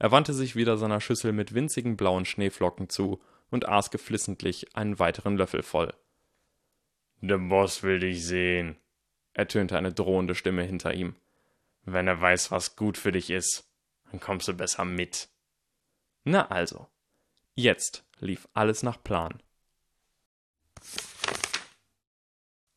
Er 0.00 0.10
wandte 0.10 0.34
sich 0.34 0.56
wieder 0.56 0.78
seiner 0.78 1.00
Schüssel 1.00 1.32
mit 1.32 1.54
winzigen 1.54 1.96
blauen 1.96 2.24
Schneeflocken 2.24 2.88
zu 2.88 3.22
und 3.52 3.68
aß 3.68 3.92
geflissentlich 3.92 4.74
einen 4.74 4.98
weiteren 4.98 5.36
Löffel 5.36 5.62
voll. 5.62 5.94
Der 7.20 7.38
Boss 7.38 7.82
will 7.82 7.98
dich 7.98 8.24
sehen, 8.24 8.76
ertönte 9.32 9.76
eine 9.76 9.92
drohende 9.92 10.34
Stimme 10.34 10.62
hinter 10.62 10.94
ihm. 10.94 11.16
Wenn 11.84 12.06
er 12.06 12.20
weiß, 12.20 12.50
was 12.50 12.76
gut 12.76 12.96
für 12.96 13.12
dich 13.12 13.30
ist, 13.30 13.68
dann 14.10 14.20
kommst 14.20 14.46
du 14.48 14.54
besser 14.54 14.84
mit. 14.84 15.28
Na 16.24 16.48
also. 16.48 16.86
Jetzt 17.54 18.04
lief 18.20 18.48
alles 18.54 18.82
nach 18.82 19.02
Plan. 19.02 19.42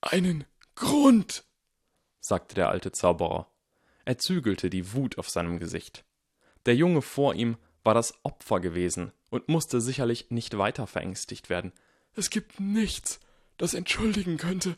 Einen 0.01 0.45
Grund, 0.75 1.43
sagte 2.19 2.55
der 2.55 2.69
alte 2.69 2.91
Zauberer. 2.91 3.47
Er 4.05 4.17
zügelte 4.17 4.69
die 4.69 4.93
Wut 4.93 5.19
auf 5.19 5.29
seinem 5.29 5.59
Gesicht. 5.59 6.03
Der 6.65 6.75
Junge 6.75 7.03
vor 7.03 7.35
ihm 7.35 7.57
war 7.83 7.93
das 7.93 8.13
Opfer 8.23 8.59
gewesen 8.59 9.11
und 9.29 9.49
musste 9.49 9.81
sicherlich 9.81 10.31
nicht 10.31 10.57
weiter 10.57 10.87
verängstigt 10.87 11.49
werden. 11.49 11.71
Es 12.15 12.29
gibt 12.29 12.59
nichts, 12.59 13.19
das 13.61 13.75
entschuldigen 13.75 14.37
könnte. 14.37 14.75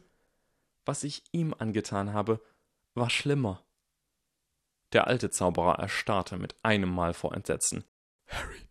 Was 0.86 1.06
ich 1.06 1.24
ihm 1.32 1.56
angetan 1.58 2.12
habe, 2.12 2.42
war 2.96 3.10
schlimmer. 3.10 3.64
Der 4.92 5.08
alte 5.08 5.30
Zauberer 5.32 5.80
erstarrte 5.80 6.38
mit 6.38 6.58
einem 6.64 6.94
Mal 6.94 7.14
vor 7.14 7.34
Entsetzen. 7.34 7.86
Harry, 8.28 8.68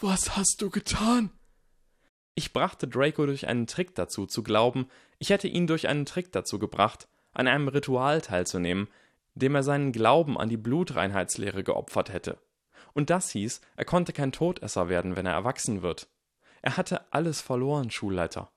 was 0.00 0.36
hast 0.36 0.60
du 0.60 0.70
getan? 0.70 1.30
Ich 2.34 2.52
brachte 2.52 2.88
Draco 2.88 3.26
durch 3.26 3.46
einen 3.46 3.68
Trick 3.68 3.94
dazu, 3.94 4.26
zu 4.26 4.42
glauben, 4.42 4.88
ich 5.20 5.30
hätte 5.30 5.46
ihn 5.46 5.68
durch 5.68 5.86
einen 5.86 6.04
Trick 6.04 6.32
dazu 6.32 6.58
gebracht, 6.58 7.06
an 7.32 7.46
einem 7.46 7.68
Ritual 7.68 8.22
teilzunehmen, 8.22 8.88
dem 9.34 9.54
er 9.54 9.62
seinen 9.62 9.92
Glauben 9.92 10.36
an 10.36 10.48
die 10.48 10.56
Blutreinheitslehre 10.56 11.62
geopfert 11.62 12.12
hätte. 12.12 12.38
Und 12.92 13.08
das 13.08 13.30
hieß, 13.30 13.60
er 13.76 13.84
konnte 13.84 14.12
kein 14.12 14.32
Todesser 14.32 14.88
werden, 14.88 15.14
wenn 15.14 15.26
er 15.26 15.32
erwachsen 15.32 15.82
wird. 15.82 16.08
Er 16.60 16.76
hatte 16.76 17.12
alles 17.12 17.40
verloren, 17.40 17.92
Schulleiter. 17.92 18.50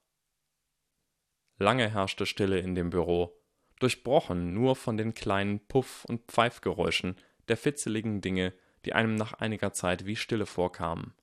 Lange 1.57 1.89
herrschte 1.89 2.25
Stille 2.25 2.59
in 2.59 2.75
dem 2.75 2.89
Büro, 2.89 3.37
durchbrochen 3.79 4.53
nur 4.53 4.75
von 4.75 4.97
den 4.97 5.13
kleinen 5.13 5.59
Puff- 5.67 6.05
und 6.05 6.31
Pfeifgeräuschen 6.31 7.15
der 7.47 7.57
fitzeligen 7.57 8.21
Dinge, 8.21 8.53
die 8.85 8.93
einem 8.93 9.15
nach 9.15 9.33
einiger 9.33 9.73
Zeit 9.73 10.05
wie 10.05 10.15
Stille 10.15 10.45
vorkamen. 10.45 11.13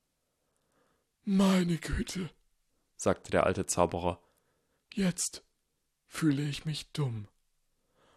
Meine 1.25 1.79
Güte, 1.79 2.31
sagte 2.97 3.31
der 3.31 3.45
alte 3.45 3.67
Zauberer, 3.67 4.23
jetzt 4.93 5.45
fühle 6.07 6.43
ich 6.43 6.65
mich 6.65 6.91
dumm. 6.93 7.29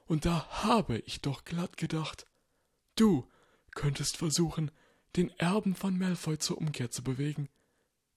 Und 0.06 0.26
da 0.26 0.48
habe 0.64 1.00
ich 1.00 1.22
doch 1.22 1.46
glatt 1.46 1.78
gedacht, 1.78 2.26
du 2.96 3.28
könntest 3.72 4.18
versuchen, 4.18 4.72
den 5.16 5.30
Erben 5.40 5.76
von 5.76 5.98
Malfoy 5.98 6.38
zur 6.38 6.58
Umkehr 6.58 6.92
zu 6.92 7.04
bewegen, 7.04 7.50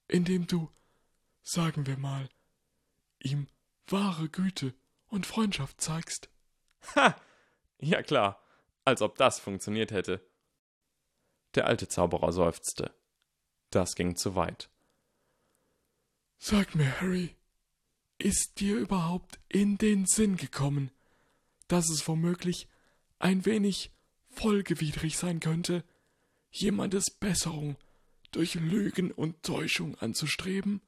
indem 0.07 0.47
du, 0.47 0.69
sagen 1.41 1.87
wir 1.87 1.97
mal, 1.97 2.29
ihm 3.19 3.47
wahre 3.91 4.29
Güte 4.29 4.73
und 5.07 5.25
Freundschaft 5.25 5.81
zeigst. 5.81 6.29
Ha! 6.95 7.15
Ja 7.79 8.01
klar, 8.03 8.41
als 8.85 9.01
ob 9.01 9.17
das 9.17 9.39
funktioniert 9.39 9.91
hätte. 9.91 10.21
Der 11.55 11.65
alte 11.65 11.87
Zauberer 11.87 12.31
seufzte. 12.31 12.93
Das 13.69 13.95
ging 13.95 14.15
zu 14.15 14.35
weit. 14.35 14.69
Sag 16.37 16.75
mir, 16.75 17.01
Harry, 17.01 17.35
ist 18.17 18.59
dir 18.59 18.77
überhaupt 18.77 19.39
in 19.47 19.77
den 19.77 20.05
Sinn 20.05 20.37
gekommen, 20.37 20.91
dass 21.67 21.89
es 21.89 22.07
womöglich 22.07 22.67
ein 23.19 23.45
wenig 23.45 23.91
folgewidrig 24.29 25.17
sein 25.17 25.39
könnte, 25.39 25.83
jemandes 26.49 27.11
Besserung 27.11 27.77
durch 28.31 28.55
Lügen 28.55 29.11
und 29.11 29.43
Täuschung 29.43 29.95
anzustreben? 29.95 30.81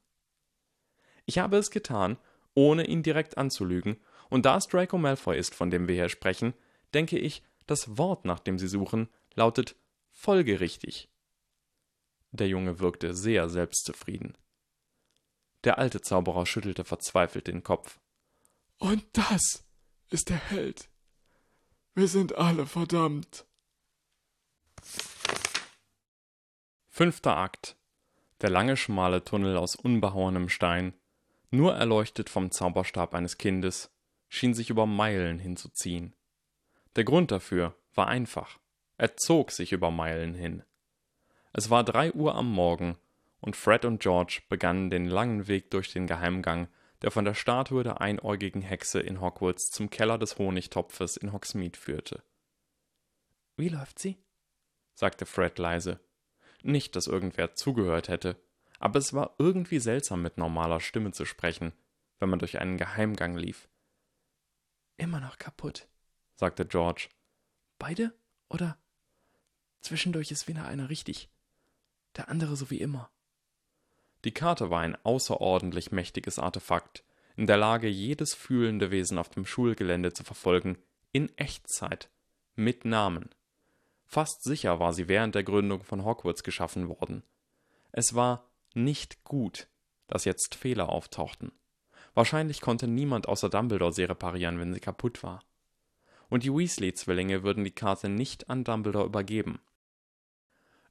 Ich 1.26 1.38
habe 1.38 1.58
es 1.58 1.72
getan, 1.72 2.18
ohne 2.56 2.86
ihn 2.86 3.04
direkt 3.04 3.38
anzulügen, 3.38 3.98
und 4.30 4.46
da 4.46 4.58
es 4.58 4.68
Draco 4.68 4.98
Malfoy 4.98 5.38
ist, 5.38 5.54
von 5.54 5.70
dem 5.70 5.88
wir 5.88 5.96
hier 5.96 6.10
sprechen, 6.10 6.54
denke 6.94 7.20
ich, 7.20 7.44
das 7.68 7.98
Wort, 7.98 8.26
nach 8.26 8.40
dem 8.40 8.58
Sie 8.58 8.68
suchen, 8.68 9.10
lautet 9.36 9.76
folgerichtig. 10.12 11.10
Der 12.32 12.48
Junge 12.48 12.80
wirkte 12.80 13.14
sehr 13.14 13.48
selbstzufrieden. 13.50 14.38
Der 15.64 15.78
alte 15.78 16.02
Zauberer 16.02 16.46
schüttelte 16.46 16.84
verzweifelt 16.84 17.48
den 17.48 17.64
Kopf. 17.64 18.00
Und 18.80 19.06
das 19.14 19.64
ist 20.10 20.30
der 20.30 20.38
Held. 20.38 20.90
Wir 21.94 22.08
sind 22.08 22.36
alle 22.36 22.66
verdammt. 22.66 23.46
Fünfter 26.90 27.38
Akt. 27.38 27.78
Der 28.42 28.50
lange, 28.50 28.76
schmale 28.76 29.24
Tunnel 29.24 29.56
aus 29.56 29.76
unbehauenem 29.76 30.50
Stein, 30.50 30.94
nur 31.54 31.76
erleuchtet 31.76 32.30
vom 32.30 32.52
Zauberstab 32.52 33.14
eines 33.14 33.38
Kindes, 33.38 33.92
schien 34.28 34.54
sich 34.54 34.70
über 34.70 34.86
Meilen 34.86 35.38
hinzuziehen. 35.40 36.16
Der 36.96 37.04
Grund 37.04 37.32
dafür 37.32 37.76
war 37.94 38.08
einfach. 38.08 38.60
Er 38.98 39.16
zog 39.18 39.52
sich 39.52 39.72
über 39.72 39.92
Meilen 39.92 40.34
hin. 40.34 40.64
Es 41.54 41.70
war 41.70 41.84
drei 41.84 42.12
Uhr 42.12 42.36
am 42.36 42.52
Morgen, 42.52 42.98
und 43.40 43.56
Fred 43.56 43.86
und 43.86 44.02
George 44.02 44.42
begannen 44.50 44.90
den 44.90 45.06
langen 45.06 45.48
Weg 45.48 45.70
durch 45.70 45.92
den 45.92 46.08
Geheimgang, 46.08 46.70
der 47.02 47.12
von 47.12 47.26
der 47.26 47.34
Statue 47.34 47.84
der 47.84 48.02
einäugigen 48.02 48.62
Hexe 48.62 49.00
in 49.00 49.22
Hogwarts 49.22 49.70
zum 49.70 49.90
Keller 49.90 50.18
des 50.18 50.38
Honigtopfes 50.38 51.18
in 51.18 51.34
Hogsmeade 51.34 51.78
führte. 51.78 52.24
Wie 53.58 53.70
läuft 53.70 54.00
sie? 54.00 54.18
sagte 54.96 55.26
Fred 55.26 55.60
leise. 55.60 56.00
Nicht, 56.64 56.96
dass 56.96 57.08
irgendwer 57.08 57.54
zugehört 57.54 58.08
hätte, 58.08 58.38
aber 58.84 59.00
es 59.00 59.14
war 59.14 59.34
irgendwie 59.38 59.80
seltsam, 59.80 60.22
mit 60.22 60.38
normaler 60.38 60.82
Stimme 60.82 61.14
zu 61.14 61.24
sprechen, 61.24 61.72
wenn 62.20 62.28
man 62.28 62.40
durch 62.40 62.60
einen 62.60 62.76
Geheimgang 62.76 63.38
lief. 63.38 63.70
Immer 64.98 65.22
noch 65.22 65.38
kaputt, 65.38 65.88
sagte 66.36 66.66
George. 66.66 67.08
Beide? 67.80 68.14
Oder? 68.50 68.78
Zwischendurch 69.80 70.32
ist 70.32 70.50
wieder 70.50 70.66
einer 70.66 70.90
richtig. 70.90 71.30
Der 72.18 72.28
andere 72.28 72.58
so 72.58 72.70
wie 72.72 72.82
immer. 72.82 73.10
Die 74.26 74.34
Karte 74.34 74.70
war 74.70 74.82
ein 74.82 74.98
außerordentlich 75.06 75.94
mächtiges 75.94 76.38
Artefakt, 76.38 77.06
in 77.38 77.48
der 77.48 77.56
Lage, 77.56 77.88
jedes 77.88 78.34
fühlende 78.34 78.92
Wesen 78.92 79.18
auf 79.18 79.30
dem 79.30 79.46
Schulgelände 79.46 80.12
zu 80.12 80.26
verfolgen, 80.26 80.78
in 81.14 81.30
Echtzeit, 81.38 82.10
mit 82.56 82.84
Namen. 82.84 83.30
Fast 84.06 84.44
sicher 84.44 84.82
war 84.82 84.92
sie 84.92 85.08
während 85.08 85.36
der 85.36 85.44
Gründung 85.44 85.84
von 85.84 86.04
Hogwarts 86.04 86.44
geschaffen 86.44 86.90
worden. 86.90 87.24
Es 87.94 88.14
war 88.14 88.50
nicht 88.74 89.24
gut, 89.24 89.68
dass 90.08 90.26
jetzt 90.26 90.56
Fehler 90.56 90.90
auftauchten. 90.90 91.52
Wahrscheinlich 92.14 92.62
konnte 92.62 92.88
niemand 92.88 93.28
außer 93.28 93.50
Dumbledore 93.50 93.94
sie 93.94 94.04
reparieren, 94.04 94.60
wenn 94.60 94.74
sie 94.74 94.80
kaputt 94.80 95.24
war. 95.24 95.44
Und 96.30 96.44
die 96.44 96.54
Weasley-Zwillinge 96.54 97.44
würden 97.44 97.64
die 97.64 97.72
Karte 97.72 98.10
nicht 98.10 98.50
an 98.50 98.64
Dumbledore 98.64 99.06
übergeben. 99.06 99.60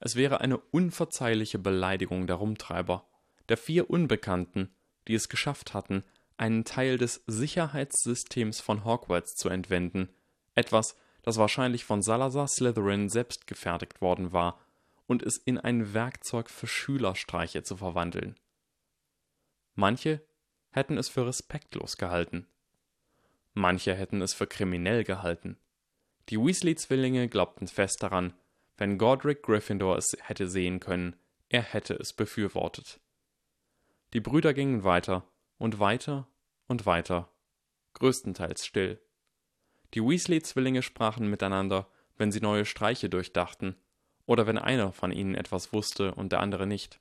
Es 0.00 0.16
wäre 0.16 0.40
eine 0.40 0.58
unverzeihliche 0.58 1.58
Beleidigung 1.58 2.26
der 2.26 2.36
Rumtreiber, 2.36 3.06
der 3.48 3.56
vier 3.56 3.88
Unbekannten, 3.88 4.74
die 5.06 5.14
es 5.14 5.28
geschafft 5.28 5.74
hatten, 5.74 6.04
einen 6.36 6.64
Teil 6.64 6.98
des 6.98 7.22
Sicherheitssystems 7.26 8.60
von 8.60 8.84
Hogwarts 8.84 9.34
zu 9.36 9.48
entwenden, 9.48 10.08
etwas, 10.54 10.96
das 11.22 11.38
wahrscheinlich 11.38 11.84
von 11.84 12.02
Salazar 12.02 12.48
Slytherin 12.48 13.08
selbst 13.08 13.46
gefertigt 13.46 14.00
worden 14.00 14.32
war 14.32 14.58
und 15.12 15.22
es 15.22 15.36
in 15.36 15.58
ein 15.58 15.92
Werkzeug 15.92 16.48
für 16.48 16.66
Schülerstreiche 16.66 17.62
zu 17.62 17.76
verwandeln. 17.76 18.40
Manche 19.74 20.26
hätten 20.70 20.96
es 20.96 21.10
für 21.10 21.26
respektlos 21.26 21.98
gehalten. 21.98 22.46
Manche 23.52 23.94
hätten 23.94 24.22
es 24.22 24.32
für 24.32 24.46
kriminell 24.46 25.04
gehalten. 25.04 25.58
Die 26.30 26.38
Weasley-Zwillinge 26.38 27.28
glaubten 27.28 27.68
fest 27.68 28.02
daran, 28.02 28.32
wenn 28.78 28.96
Godric 28.96 29.42
Gryffindor 29.42 29.98
es 29.98 30.16
hätte 30.22 30.48
sehen 30.48 30.80
können, 30.80 31.14
er 31.50 31.62
hätte 31.62 31.92
es 31.92 32.14
befürwortet. 32.14 32.98
Die 34.14 34.20
Brüder 34.20 34.54
gingen 34.54 34.82
weiter 34.82 35.28
und 35.58 35.78
weiter 35.78 36.26
und 36.68 36.86
weiter, 36.86 37.30
größtenteils 37.92 38.64
still. 38.64 38.98
Die 39.92 40.00
Weasley-Zwillinge 40.00 40.80
sprachen 40.80 41.28
miteinander, 41.28 41.92
wenn 42.16 42.32
sie 42.32 42.40
neue 42.40 42.64
Streiche 42.64 43.10
durchdachten, 43.10 43.76
oder 44.26 44.46
wenn 44.46 44.58
einer 44.58 44.92
von 44.92 45.12
ihnen 45.12 45.34
etwas 45.34 45.72
wusste 45.72 46.14
und 46.14 46.32
der 46.32 46.40
andere 46.40 46.66
nicht. 46.66 47.00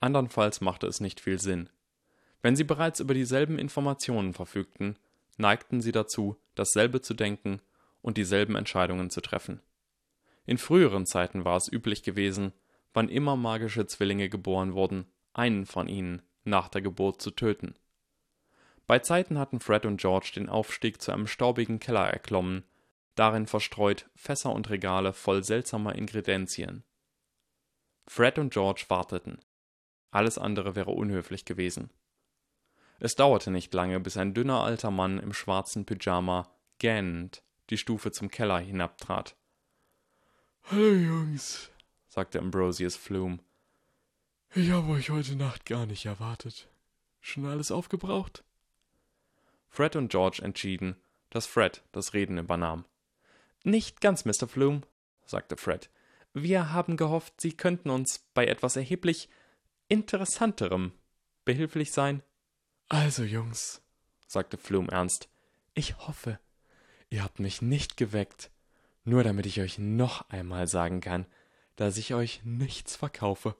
Andernfalls 0.00 0.60
machte 0.60 0.86
es 0.86 1.00
nicht 1.00 1.20
viel 1.20 1.38
Sinn. 1.38 1.68
Wenn 2.42 2.56
sie 2.56 2.64
bereits 2.64 3.00
über 3.00 3.12
dieselben 3.12 3.58
Informationen 3.58 4.32
verfügten, 4.32 4.98
neigten 5.36 5.80
sie 5.80 5.92
dazu, 5.92 6.36
dasselbe 6.54 7.02
zu 7.02 7.14
denken 7.14 7.60
und 8.00 8.16
dieselben 8.16 8.56
Entscheidungen 8.56 9.10
zu 9.10 9.20
treffen. 9.20 9.60
In 10.46 10.58
früheren 10.58 11.06
Zeiten 11.06 11.44
war 11.44 11.56
es 11.56 11.70
üblich 11.70 12.02
gewesen, 12.02 12.52
wann 12.94 13.08
immer 13.08 13.36
magische 13.36 13.86
Zwillinge 13.86 14.28
geboren 14.28 14.72
wurden, 14.72 15.06
einen 15.32 15.66
von 15.66 15.86
ihnen 15.86 16.22
nach 16.44 16.68
der 16.68 16.80
Geburt 16.80 17.20
zu 17.20 17.30
töten. 17.30 17.74
Bei 18.86 18.98
Zeiten 18.98 19.38
hatten 19.38 19.60
Fred 19.60 19.86
und 19.86 20.00
George 20.00 20.32
den 20.34 20.48
Aufstieg 20.48 21.00
zu 21.00 21.12
einem 21.12 21.26
staubigen 21.26 21.78
Keller 21.78 22.08
erklommen, 22.08 22.64
darin 23.20 23.46
verstreut 23.46 24.08
Fässer 24.16 24.50
und 24.50 24.70
Regale 24.70 25.12
voll 25.12 25.44
seltsamer 25.44 25.94
Ingredienzien. 25.94 26.84
Fred 28.06 28.38
und 28.38 28.50
George 28.50 28.86
warteten. 28.88 29.44
Alles 30.10 30.38
andere 30.38 30.74
wäre 30.74 30.92
unhöflich 30.92 31.44
gewesen. 31.44 31.90
Es 32.98 33.16
dauerte 33.16 33.50
nicht 33.50 33.74
lange, 33.74 34.00
bis 34.00 34.16
ein 34.16 34.32
dünner 34.32 34.64
alter 34.64 34.90
Mann 34.90 35.18
im 35.18 35.34
schwarzen 35.34 35.84
Pyjama 35.84 36.50
gähnend 36.78 37.42
die 37.68 37.76
Stufe 37.76 38.10
zum 38.10 38.30
Keller 38.30 38.58
hinabtrat. 38.58 39.36
Hallo 40.70 40.94
Jungs, 40.94 41.70
sagte 42.08 42.38
Ambrosius 42.38 42.96
Flume. 42.96 43.40
Ich 44.54 44.70
habe 44.70 44.92
euch 44.92 45.10
heute 45.10 45.36
Nacht 45.36 45.66
gar 45.66 45.84
nicht 45.84 46.06
erwartet. 46.06 46.70
Schon 47.20 47.44
alles 47.44 47.70
aufgebraucht? 47.70 48.44
Fred 49.68 49.94
und 49.94 50.10
George 50.10 50.40
entschieden, 50.42 50.96
dass 51.28 51.46
Fred 51.46 51.84
das 51.92 52.14
Reden 52.14 52.38
übernahm. 52.38 52.86
Nicht 53.64 54.00
ganz, 54.00 54.24
Mr. 54.24 54.48
Flume, 54.48 54.82
sagte 55.26 55.56
Fred. 55.56 55.90
Wir 56.32 56.72
haben 56.72 56.96
gehofft, 56.96 57.40
Sie 57.40 57.52
könnten 57.52 57.90
uns 57.90 58.20
bei 58.34 58.46
etwas 58.46 58.76
erheblich 58.76 59.28
Interessanterem 59.88 60.92
behilflich 61.44 61.92
sein. 61.92 62.22
Also, 62.88 63.24
Jungs, 63.24 63.82
sagte 64.26 64.56
Flume 64.56 64.90
ernst, 64.92 65.28
ich 65.74 65.98
hoffe, 65.98 66.38
ihr 67.08 67.22
habt 67.22 67.40
mich 67.40 67.60
nicht 67.60 67.96
geweckt, 67.96 68.50
nur 69.04 69.24
damit 69.24 69.46
ich 69.46 69.60
euch 69.60 69.78
noch 69.78 70.28
einmal 70.30 70.68
sagen 70.68 71.00
kann, 71.00 71.26
dass 71.76 71.96
ich 71.96 72.14
euch 72.14 72.42
nichts 72.44 72.96
verkaufe, 72.96 73.56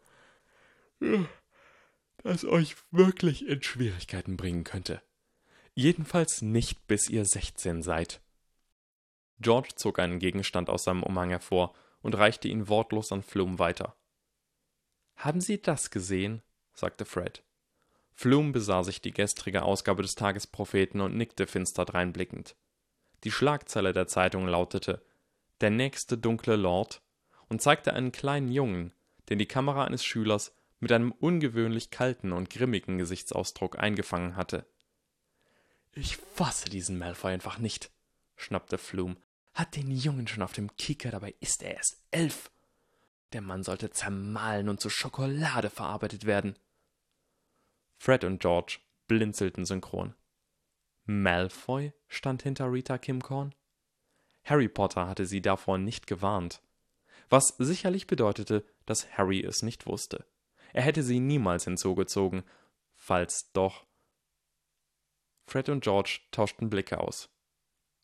das 2.19 2.45
euch 2.45 2.77
wirklich 2.91 3.47
in 3.49 3.63
Schwierigkeiten 3.63 4.37
bringen 4.37 4.65
könnte. 4.65 5.03
Jedenfalls 5.75 6.43
nicht, 6.43 6.87
bis 6.87 7.09
ihr 7.09 7.25
sechzehn 7.25 7.83
seid. 7.83 8.21
George 9.41 9.71
zog 9.75 9.99
einen 9.99 10.19
Gegenstand 10.19 10.69
aus 10.69 10.85
seinem 10.85 11.03
Umhang 11.03 11.31
hervor 11.31 11.75
und 12.03 12.17
reichte 12.17 12.49
ihn 12.49 12.69
wortlos 12.69 13.13
an 13.13 13.23
Flume 13.23 13.59
weiter. 13.59 13.97
Haben 15.17 15.41
Sie 15.41 15.61
das 15.61 15.91
gesehen? 15.91 16.43
sagte 16.73 17.05
Fred. 17.05 17.43
Flume 18.13 18.53
besah 18.53 18.83
sich 18.83 19.01
die 19.01 19.13
gestrige 19.13 19.63
Ausgabe 19.63 20.03
des 20.03 20.15
Tagespropheten 20.15 21.01
und 21.01 21.17
nickte 21.17 21.47
finster 21.47 21.85
dreinblickend. 21.85 22.55
Die 23.25 23.31
Schlagzeile 23.31 23.93
der 23.93 24.07
Zeitung 24.07 24.47
lautete 24.47 25.03
Der 25.61 25.71
nächste 25.71 26.19
dunkle 26.19 26.57
Lord 26.57 27.03
und 27.49 27.63
zeigte 27.63 27.93
einen 27.95 28.13
kleinen 28.13 28.49
Jungen, 28.49 28.93
den 29.29 29.39
die 29.39 29.47
Kamera 29.47 29.85
eines 29.85 30.05
Schülers 30.05 30.55
mit 30.81 30.93
einem 30.93 31.13
ungewöhnlich 31.13 31.91
kalten 31.91 32.33
und 32.33 32.51
grimmigen 32.51 32.99
Gesichtsausdruck 32.99 33.79
eingefangen 33.79 34.37
hatte. 34.37 34.67
Ich 35.93 36.17
fasse 36.17 36.71
diesen 36.71 36.99
Malfoy 36.99 37.33
einfach 37.33 37.59
nicht, 37.59 37.91
schnappte 38.37 38.79
Flume. 38.79 39.17
Hat 39.53 39.77
den 39.77 39.91
Jungen 39.91 40.27
schon 40.27 40.43
auf 40.43 40.53
dem 40.53 40.75
Kieker, 40.77 41.11
dabei 41.11 41.35
ist 41.41 41.63
er 41.63 41.75
erst 41.75 42.03
elf. 42.11 42.51
Der 43.33 43.41
Mann 43.41 43.63
sollte 43.63 43.91
zermahlen 43.91 44.69
und 44.69 44.81
zu 44.81 44.91
Schokolade 44.91 45.71
verarbeitet 45.71 46.25
werden. 46.25 46.57
Fred 47.97 48.25
und 48.25 48.41
George 48.41 48.79
blinzelten 49.07 49.65
synchron. 49.65 50.15
Malfoy 51.05 51.93
stand 52.09 52.43
hinter 52.43 52.73
Rita 52.73 52.99
Kimcorn? 52.99 53.55
Harry 54.45 54.69
Potter 54.69 55.07
hatte 55.07 55.27
sie 55.27 55.43
davor 55.43 55.79
nicht 55.79 56.07
gewarnt. 56.07 56.63
Was 57.29 57.55
sicherlich 57.59 58.07
bedeutete, 58.07 58.65
dass 58.87 59.17
Harry 59.17 59.41
es 59.41 59.63
nicht 59.63 59.87
wusste. 59.87 60.25
Er 60.73 60.83
hätte 60.83 61.03
sie 61.03 61.21
niemals 61.21 61.65
hinzugezogen, 61.65 62.43
falls 62.95 63.53
doch. 63.53 63.87
Fred 65.47 65.69
und 65.69 65.83
George 65.83 66.21
tauschten 66.31 66.71
Blicke 66.71 66.99
aus. 66.99 67.29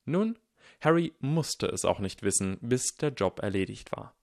Nun, 0.05 0.39
Harry 0.81 1.15
musste 1.21 1.67
es 1.67 1.85
auch 1.85 1.99
nicht 1.99 2.23
wissen, 2.23 2.59
bis 2.61 2.95
der 2.97 3.11
Job 3.11 3.41
erledigt 3.41 3.93
war. 3.93 4.15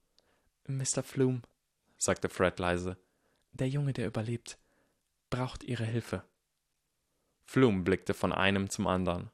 Mr. 0.67 1.03
Flume, 1.03 1.41
sagte 1.97 2.29
Fred 2.29 2.59
leise, 2.59 2.97
der 3.51 3.69
Junge, 3.69 3.93
der 3.93 4.07
überlebt, 4.07 4.57
braucht 5.29 5.63
Ihre 5.63 5.85
Hilfe. 5.85 6.23
Flume 7.45 7.83
blickte 7.83 8.13
von 8.13 8.31
einem 8.31 8.69
zum 8.69 8.87
anderen. 8.87 9.29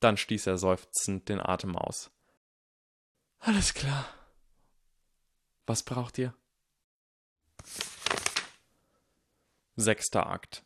Dann 0.00 0.16
stieß 0.16 0.46
er 0.46 0.58
seufzend 0.58 1.28
den 1.28 1.40
Atem 1.40 1.76
aus. 1.76 2.10
Alles 3.38 3.74
klar. 3.74 4.06
Was 5.66 5.82
braucht 5.82 6.18
ihr? 6.18 6.34
Sechster 9.76 10.26
Akt. 10.26 10.64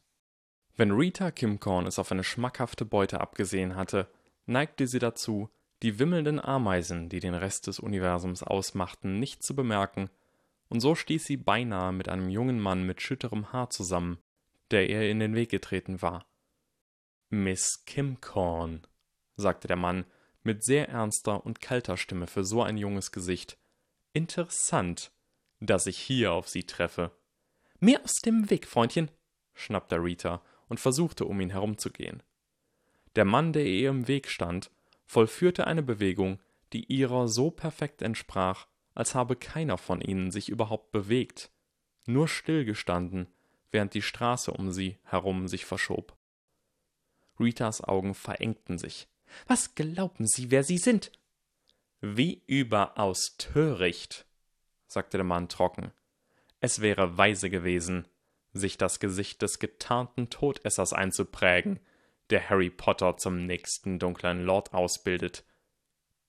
Wenn 0.77 0.93
Rita 0.93 1.31
Kimcorn 1.31 1.87
es 1.87 1.99
auf 1.99 2.13
eine 2.13 2.25
schmackhafte 2.25 2.85
Beute 2.85 3.21
abgesehen 3.21 3.77
hatte, 3.77 4.09
neigte 4.51 4.87
sie 4.87 4.99
dazu, 4.99 5.49
die 5.83 5.99
wimmelnden 5.99 6.41
Ameisen, 6.41 7.09
die 7.09 7.21
den 7.21 7.35
Rest 7.35 7.67
des 7.67 7.79
Universums 7.79 8.43
ausmachten, 8.43 9.19
nicht 9.19 9.43
zu 9.43 9.55
bemerken, 9.55 10.11
und 10.69 10.81
so 10.81 10.95
stieß 10.95 11.25
sie 11.25 11.37
beinahe 11.37 11.93
mit 11.93 12.09
einem 12.09 12.29
jungen 12.29 12.61
Mann 12.61 12.85
mit 12.85 13.01
schütterem 13.01 13.53
Haar 13.53 13.71
zusammen, 13.71 14.19
der 14.71 14.89
ihr 14.89 15.11
in 15.11 15.19
den 15.19 15.35
Weg 15.35 15.51
getreten 15.51 16.03
war. 16.03 16.27
Miss 17.29 17.85
Kimcorn, 17.87 18.83
sagte 19.37 19.69
der 19.69 19.77
Mann 19.77 20.05
mit 20.43 20.65
sehr 20.65 20.89
ernster 20.89 21.45
und 21.45 21.61
kalter 21.61 21.97
Stimme 21.97 22.27
für 22.27 22.45
so 22.45 22.63
ein 22.63 22.77
junges 22.77 23.13
Gesicht. 23.13 23.59
Interessant, 24.13 25.13
dass 25.61 25.87
ich 25.87 25.99
hier 25.99 26.33
auf 26.33 26.49
Sie 26.49 26.65
treffe. 26.65 27.11
Mehr 27.79 28.03
aus 28.03 28.15
dem 28.25 28.49
Weg, 28.51 28.67
Freundchen, 28.67 29.11
schnappte 29.55 29.97
Rita 29.97 30.43
und 30.69 30.81
versuchte, 30.81 31.25
um 31.25 31.41
ihn 31.41 31.51
herumzugehen. 31.51 32.23
Der 33.17 33.25
Mann, 33.25 33.53
der 33.53 33.67
ihr 33.67 33.91
im 33.91 34.09
Weg 34.09 34.29
stand, 34.29 34.71
vollführte 35.07 35.67
eine 35.67 35.83
Bewegung, 35.83 36.41
die 36.73 36.85
ihrer 36.85 37.29
so 37.29 37.51
perfekt 37.51 38.03
entsprach, 38.03 38.67
als 38.95 39.15
habe 39.15 39.37
keiner 39.37 39.79
von 39.79 40.01
ihnen 40.01 40.31
sich 40.31 40.49
überhaupt 40.49 40.93
bewegt, 40.93 41.51
nur 42.07 42.29
stillgestanden, 42.29 43.27
während 43.71 43.95
die 43.95 44.03
Straße 44.03 44.53
um 44.53 44.73
sie 44.73 44.99
herum 45.05 45.49
sich 45.49 45.65
verschob. 45.65 46.17
Ritas 47.39 47.83
Augen 47.83 48.15
verengten 48.15 48.79
sich. 48.79 49.09
Was 49.47 49.75
glauben 49.75 50.27
Sie, 50.27 50.51
wer 50.51 50.63
Sie 50.65 50.79
sind? 50.79 51.13
Wie 52.01 52.43
überaus 52.47 53.37
töricht, 53.39 54.27
sagte 54.87 55.19
der 55.19 55.25
Mann 55.25 55.49
trocken. 55.49 55.93
Es 56.61 56.81
wäre 56.81 57.17
weise 57.17 57.49
gewesen, 57.49 58.07
sich 58.53 58.77
das 58.77 59.01
Gesicht 59.01 59.43
des 59.43 59.59
getarnten 59.59 60.31
Todessers 60.31 60.93
einzuprägen, 60.93 61.79
der 62.31 62.49
Harry 62.49 62.71
Potter 62.71 63.17
zum 63.17 63.47
nächsten 63.47 63.99
dunklen 63.99 64.45
Lord 64.45 64.73
ausbildet. 64.73 65.45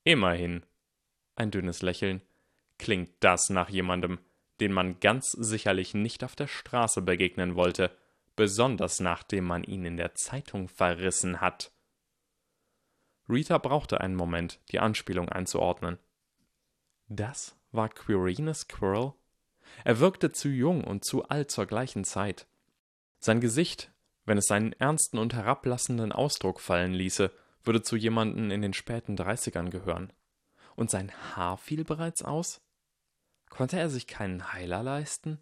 Immerhin, 0.03 0.65
ein 1.35 1.51
dünnes 1.51 1.81
Lächeln, 1.81 2.21
klingt 2.77 3.11
das 3.19 3.49
nach 3.49 3.69
jemandem, 3.69 4.19
den 4.59 4.73
man 4.73 4.99
ganz 4.99 5.31
sicherlich 5.31 5.93
nicht 5.93 6.23
auf 6.23 6.35
der 6.35 6.47
Straße 6.47 7.01
begegnen 7.01 7.55
wollte, 7.55 7.95
besonders 8.35 8.99
nachdem 8.99 9.45
man 9.45 9.63
ihn 9.63 9.85
in 9.85 9.97
der 9.97 10.15
Zeitung 10.15 10.67
verrissen 10.67 11.41
hat. 11.41 11.71
Rita 13.29 13.57
brauchte 13.57 14.01
einen 14.01 14.15
Moment, 14.15 14.59
die 14.71 14.79
Anspielung 14.79 15.29
einzuordnen. 15.29 15.99
Das 17.07 17.55
war 17.71 17.89
Quirinius 17.89 18.67
Quirrell? 18.67 19.13
Er 19.83 19.99
wirkte 19.99 20.31
zu 20.31 20.49
jung 20.49 20.83
und 20.83 21.05
zu 21.05 21.27
alt 21.29 21.51
zur 21.51 21.65
gleichen 21.65 22.03
Zeit. 22.03 22.47
Sein 23.19 23.39
Gesicht, 23.39 23.90
wenn 24.25 24.37
es 24.37 24.45
seinen 24.45 24.73
ernsten 24.73 25.17
und 25.17 25.33
herablassenden 25.33 26.11
Ausdruck 26.11 26.59
fallen 26.59 26.93
ließe, 26.93 27.31
würde 27.63 27.81
zu 27.81 27.95
jemanden 27.95 28.51
in 28.51 28.61
den 28.61 28.73
späten 28.73 29.15
Dreißigern 29.15 29.69
gehören. 29.69 30.11
Und 30.75 30.89
sein 30.89 31.11
Haar 31.35 31.57
fiel 31.57 31.83
bereits 31.83 32.23
aus? 32.23 32.61
Konnte 33.49 33.77
er 33.77 33.89
sich 33.89 34.07
keinen 34.07 34.53
Heiler 34.53 34.83
leisten? 34.83 35.39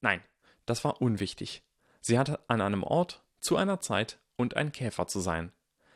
Nein, 0.00 0.22
das 0.66 0.84
war 0.84 1.00
unwichtig. 1.00 1.62
Sie 2.00 2.18
hatte 2.18 2.40
an 2.48 2.60
einem 2.60 2.82
Ort, 2.82 3.22
zu 3.40 3.56
einer 3.56 3.80
Zeit 3.80 4.18
und 4.36 4.56
ein 4.56 4.72
Käfer 4.72 5.06
zu 5.06 5.20
sein. 5.20 5.52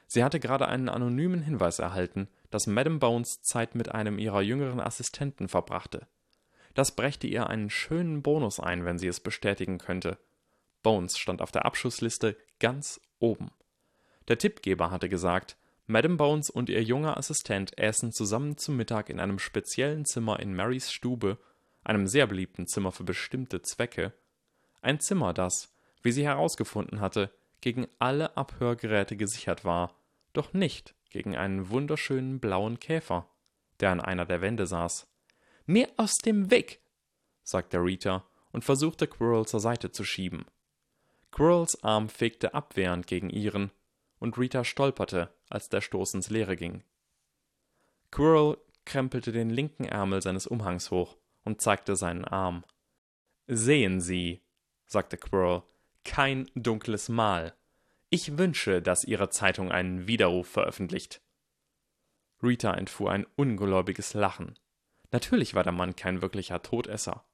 Sie 0.06 0.24
hatte 0.24 0.40
gerade 0.40 0.68
einen 0.68 0.88
anonymen 0.88 1.42
Hinweis 1.42 1.78
erhalten, 1.78 2.28
dass 2.50 2.66
Madame 2.66 2.98
Bones 2.98 3.42
Zeit 3.42 3.74
mit 3.74 3.90
einem 3.90 4.18
ihrer 4.18 4.40
jüngeren 4.40 4.80
Assistenten 4.80 5.48
verbrachte. 5.48 6.06
Das 6.74 6.94
brächte 6.94 7.26
ihr 7.26 7.48
einen 7.48 7.70
schönen 7.70 8.22
Bonus 8.22 8.60
ein, 8.60 8.84
wenn 8.84 8.98
sie 8.98 9.08
es 9.08 9.20
bestätigen 9.20 9.78
könnte. 9.78 10.18
Bones 10.82 11.18
stand 11.18 11.42
auf 11.42 11.52
der 11.52 11.64
Abschussliste 11.64 12.36
ganz 12.60 13.00
oben. 13.18 13.50
Der 14.28 14.38
Tippgeber 14.38 14.90
hatte 14.90 15.08
gesagt, 15.08 15.56
Madame 15.86 16.16
Bones 16.16 16.50
und 16.50 16.68
ihr 16.68 16.82
junger 16.82 17.16
Assistent 17.16 17.78
äßen 17.78 18.12
zusammen 18.12 18.58
zum 18.58 18.76
Mittag 18.76 19.08
in 19.08 19.20
einem 19.20 19.38
speziellen 19.38 20.04
Zimmer 20.04 20.38
in 20.38 20.54
Marys 20.54 20.92
Stube, 20.92 21.38
einem 21.82 22.06
sehr 22.06 22.26
beliebten 22.26 22.66
Zimmer 22.66 22.92
für 22.92 23.04
bestimmte 23.04 23.62
Zwecke. 23.62 24.12
Ein 24.82 25.00
Zimmer, 25.00 25.32
das, 25.32 25.74
wie 26.02 26.12
sie 26.12 26.24
herausgefunden 26.24 27.00
hatte, 27.00 27.32
gegen 27.62 27.88
alle 27.98 28.36
Abhörgeräte 28.36 29.16
gesichert 29.16 29.64
war, 29.64 29.94
doch 30.34 30.52
nicht 30.52 30.94
gegen 31.10 31.36
einen 31.36 31.70
wunderschönen 31.70 32.38
blauen 32.38 32.78
Käfer, 32.78 33.28
der 33.80 33.90
an 33.90 34.00
einer 34.00 34.26
der 34.26 34.42
Wände 34.42 34.66
saß. 34.66 35.08
Mir 35.64 35.88
aus 35.96 36.16
dem 36.18 36.50
Weg, 36.50 36.80
sagte 37.42 37.78
Rita 37.78 38.24
und 38.52 38.64
versuchte 38.64 39.06
Quirrell 39.06 39.46
zur 39.46 39.60
Seite 39.60 39.90
zu 39.90 40.04
schieben. 40.04 40.44
Quirrells 41.30 41.82
Arm 41.84 42.08
fegte 42.08 42.54
abwehrend 42.54 43.06
gegen 43.06 43.30
ihren, 43.30 43.70
und 44.18 44.36
Rita 44.36 44.64
stolperte, 44.64 45.32
als 45.48 45.68
der 45.68 45.80
Stoß 45.80 46.14
ins 46.14 46.30
Leere 46.30 46.56
ging. 46.56 46.82
Quirrell 48.10 48.58
krempelte 48.84 49.32
den 49.32 49.50
linken 49.50 49.84
Ärmel 49.84 50.22
seines 50.22 50.46
Umhangs 50.46 50.90
hoch 50.90 51.16
und 51.44 51.60
zeigte 51.60 51.94
seinen 51.94 52.24
Arm. 52.24 52.64
Sehen 53.46 54.00
Sie, 54.00 54.42
sagte 54.86 55.16
Quirrell, 55.16 55.62
kein 56.04 56.50
dunkles 56.54 57.08
Mal. 57.08 57.54
Ich 58.10 58.38
wünsche, 58.38 58.80
dass 58.80 59.04
Ihre 59.04 59.28
Zeitung 59.28 59.70
einen 59.70 60.08
Widerruf 60.08 60.48
veröffentlicht. 60.48 61.20
Rita 62.42 62.72
entfuhr 62.74 63.10
ein 63.10 63.26
ungläubiges 63.36 64.14
Lachen. 64.14 64.58
Natürlich 65.10 65.54
war 65.54 65.64
der 65.64 65.72
Mann 65.72 65.96
kein 65.96 66.22
wirklicher 66.22 66.62
Todesser. 66.62 67.24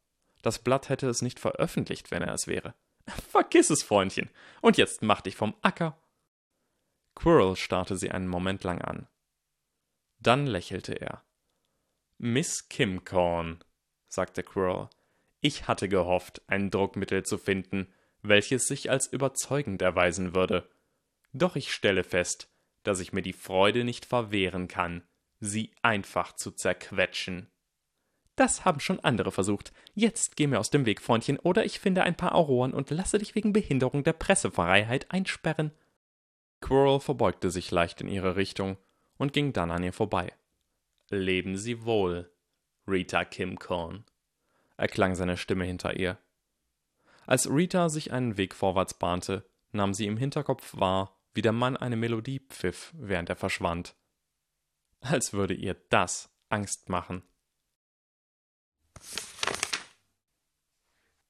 Das 0.43 0.59
Blatt 0.59 0.89
hätte 0.89 1.09
es 1.09 1.23
nicht 1.23 1.41
veröffentlicht, 1.41 2.11
wenn 2.11 2.23
er 2.23 2.35
es 2.35 2.47
wäre. 2.47 2.75
Vergiss 3.31 3.71
es, 3.71 3.83
Freundchen. 3.83 4.31
Und 4.61 4.77
jetzt 4.77 5.03
mach 5.03 5.21
dich 5.21 5.37
vom 5.37 5.55
Acker. 5.63 5.99
Quirrell 7.15 7.57
starrte 7.57 7.97
sie 7.97 8.11
einen 8.11 8.29
Moment 8.29 8.65
lang 8.65 8.81
an. 8.81 9.09
Dann 10.19 10.47
lächelte 10.47 10.95
er. 10.95 11.23
Miss 12.19 12.69
Kimcorn, 12.69 13.63
sagte 14.09 14.43
Quirrell, 14.43 14.89
ich 15.41 15.69
hatte 15.69 15.89
gehofft, 15.89 16.43
ein 16.47 16.71
Druckmittel 16.71 17.25
zu 17.25 17.37
finden, 17.37 17.93
welches 18.23 18.67
sich 18.67 18.91
als 18.91 19.07
überzeugend 19.07 19.83
erweisen 19.83 20.35
würde. 20.35 20.71
Doch 21.33 21.57
ich 21.57 21.73
stelle 21.73 22.05
fest, 22.05 22.49
dass 22.83 23.01
ich 23.01 23.13
mir 23.13 23.23
die 23.23 23.35
Freude 23.35 23.85
nicht 23.85 24.07
verwehren 24.07 24.69
kann, 24.69 25.07
sie 25.41 25.73
einfach 25.83 26.35
zu 26.35 26.53
zerquetschen. 26.53 27.51
Das 28.37 28.65
haben 28.65 28.81
schon 28.81 29.01
andere 29.01 29.31
versucht. 29.31 29.73
Jetzt 29.95 30.37
geh 30.37 30.47
mir 30.47 30.59
aus 30.59 30.71
dem 30.71 30.87
Weg, 30.87 31.01
Freundchen, 31.01 31.39
oder 31.39 31.65
ich 31.65 31.79
finde 31.79 32.03
ein 32.03 32.17
paar 32.17 32.35
Auroren 32.35 32.75
und 32.75 32.91
lasse 32.91 33.19
dich 33.19 33.35
wegen 33.35 33.53
Behinderung 33.53 34.03
der 34.03 34.13
Pressefreiheit 34.13 35.11
einsperren. 35.11 35.71
Quirrell 36.61 37.01
verbeugte 37.01 37.51
sich 37.51 37.71
leicht 37.71 38.01
in 38.01 38.09
ihre 38.09 38.37
Richtung 38.37 38.77
und 39.19 39.33
ging 39.33 39.53
dann 39.53 39.71
an 39.71 39.85
ihr 39.85 39.93
vorbei. 39.93 40.33
Leben 41.11 41.57
Sie 41.57 41.85
wohl, 41.85 42.33
Rita 42.89 43.25
Kimcorn, 43.25 44.05
erklang 44.77 45.15
seine 45.15 45.37
Stimme 45.37 45.65
hinter 45.65 45.97
ihr. 45.97 46.19
Als 47.27 47.49
Rita 47.49 47.89
sich 47.89 48.13
einen 48.13 48.37
Weg 48.37 48.55
vorwärts 48.55 48.95
bahnte, 48.95 49.49
nahm 49.73 49.95
sie 49.95 50.07
im 50.07 50.17
Hinterkopf 50.17 50.77
wahr, 50.77 51.17
wie 51.33 51.43
der 51.43 51.53
Mann 51.53 51.77
eine 51.77 51.97
Melodie 51.97 52.41
pfiff, 52.41 52.93
während 52.97 53.29
er 53.29 53.37
verschwand. 53.37 53.95
Als 55.01 55.33
würde 55.33 55.55
ihr 55.55 55.75
das 55.91 56.31
Angst 56.49 56.89
machen. 56.89 57.23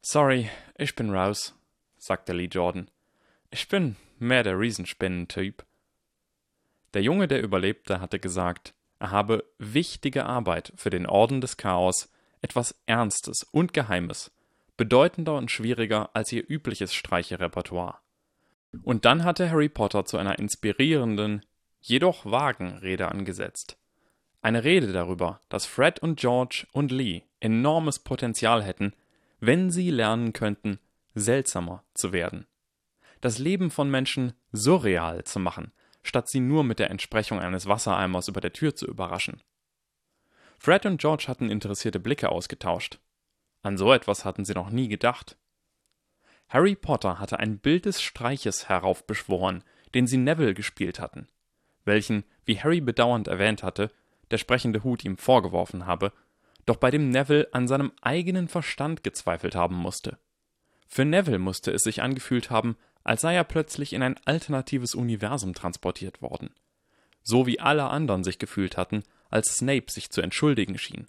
Sorry, 0.03 0.51
ich 0.77 0.95
bin 0.95 1.11
raus, 1.11 1.55
sagte 1.97 2.33
Lee 2.33 2.47
Jordan. 2.47 2.91
Ich 3.51 3.69
bin 3.69 3.97
mehr 4.19 4.43
der 4.43 4.59
Riesenspinnen-Typ. 4.59 5.65
Der 6.93 7.03
Junge, 7.03 7.27
der 7.27 7.43
überlebte, 7.43 8.01
hatte 8.01 8.21
gesagt, 8.21 8.75
er 8.99 9.11
habe 9.11 9.45
wichtige 9.59 10.27
Arbeit 10.27 10.73
für 10.77 10.91
den 10.91 11.07
Orden 11.07 11.41
des 11.41 11.57
Chaos, 11.57 12.13
etwas 12.43 12.75
Ernstes 12.87 13.43
und 13.51 13.73
Geheimes, 13.73 14.31
bedeutender 14.77 15.37
und 15.37 15.51
schwieriger 15.51 16.11
als 16.15 16.31
ihr 16.33 16.45
übliches 16.49 16.95
Streicherepertoire. 16.95 17.99
Und 18.83 19.05
dann 19.05 19.25
hatte 19.25 19.51
Harry 19.51 19.69
Potter 19.69 20.05
zu 20.05 20.19
einer 20.19 20.39
inspirierenden, 20.39 21.45
jedoch 21.81 22.25
vagen 22.25 22.79
Rede 22.79 23.09
angesetzt. 23.09 23.79
Eine 24.45 24.63
Rede 24.63 24.93
darüber, 24.93 25.41
dass 25.49 25.65
Fred 25.65 26.01
und 26.01 26.21
George 26.21 26.67
und 26.73 26.93
Lee 26.93 27.23
enormes 27.41 27.99
Potenzial 27.99 28.63
hätten, 28.63 28.93
wenn 29.41 29.71
sie 29.71 29.89
lernen 29.89 30.35
könnten, 30.35 30.79
seltsamer 31.15 31.83
zu 31.95 32.13
werden. 32.13 32.47
Das 33.23 33.39
Leben 33.39 33.71
von 33.71 33.91
Menschen 33.91 34.35
surreal 34.53 35.25
zu 35.25 35.39
machen, 35.39 35.73
statt 36.03 36.29
sie 36.29 36.41
nur 36.41 36.63
mit 36.63 36.79
der 36.79 36.91
Entsprechung 36.91 37.41
eines 37.41 37.69
Wassereimers 37.69 38.29
über 38.29 38.43
der 38.43 38.53
Tür 38.53 38.77
zu 38.77 38.87
überraschen. 38.87 39.43
Fred 40.59 40.85
und 40.85 41.01
George 41.01 41.25
hatten 41.29 41.49
interessierte 41.51 41.99
Blicke 41.99 42.29
ausgetauscht. 42.29 42.99
An 43.63 43.79
so 43.79 43.95
etwas 43.95 44.27
hatten 44.27 44.45
sie 44.45 44.53
noch 44.53 44.69
nie 44.69 44.89
gedacht. 44.89 45.39
Harry 46.51 46.75
Potter 46.75 47.19
hatte 47.19 47.39
ein 47.39 47.61
Bild 47.61 47.87
des 47.87 48.03
Streiches 48.03 48.69
heraufbeschworen, 48.69 49.65
den 49.95 50.07
sie 50.07 50.19
Neville 50.19 50.53
gespielt 50.53 51.01
hatten, 51.01 51.29
welchen, 51.87 52.25
wie 52.45 52.61
Harry 52.61 52.83
bedauernd 52.83 53.27
erwähnt 53.27 53.63
hatte, 53.63 53.91
der 54.31 54.39
sprechende 54.39 54.85
Hut 54.85 55.05
ihm 55.05 55.17
vorgeworfen 55.17 55.87
habe, 55.87 56.13
doch 56.67 56.77
bei 56.77 56.91
dem 56.91 57.11
Neville 57.11 57.49
an 57.53 57.69
seinem 57.69 57.93
eigenen 58.01 58.49
Verstand 58.49 59.05
gezweifelt 59.05 59.55
haben 59.55 59.77
musste. 59.77 60.19
Für 60.87 61.05
Neville 61.05 61.39
musste 61.39 61.73
es 61.73 61.83
sich 61.83 62.03
angefühlt 62.03 62.51
haben, 62.51 62.77
als 63.03 63.21
sei 63.21 63.35
er 63.35 63.45
plötzlich 63.45 63.93
in 63.93 64.03
ein 64.03 64.19
alternatives 64.25 64.95
Universum 64.95 65.55
transportiert 65.55 66.23
worden. 66.23 66.55
So 67.23 67.47
wie 67.47 67.61
alle 67.61 67.85
anderen 67.85 68.25
sich 68.25 68.39
gefühlt 68.39 68.77
hatten, 68.77 69.03
als 69.31 69.57
Snape 69.57 69.91
sich 69.91 70.11
zu 70.11 70.21
entschuldigen 70.21 70.79
schien. 70.79 71.07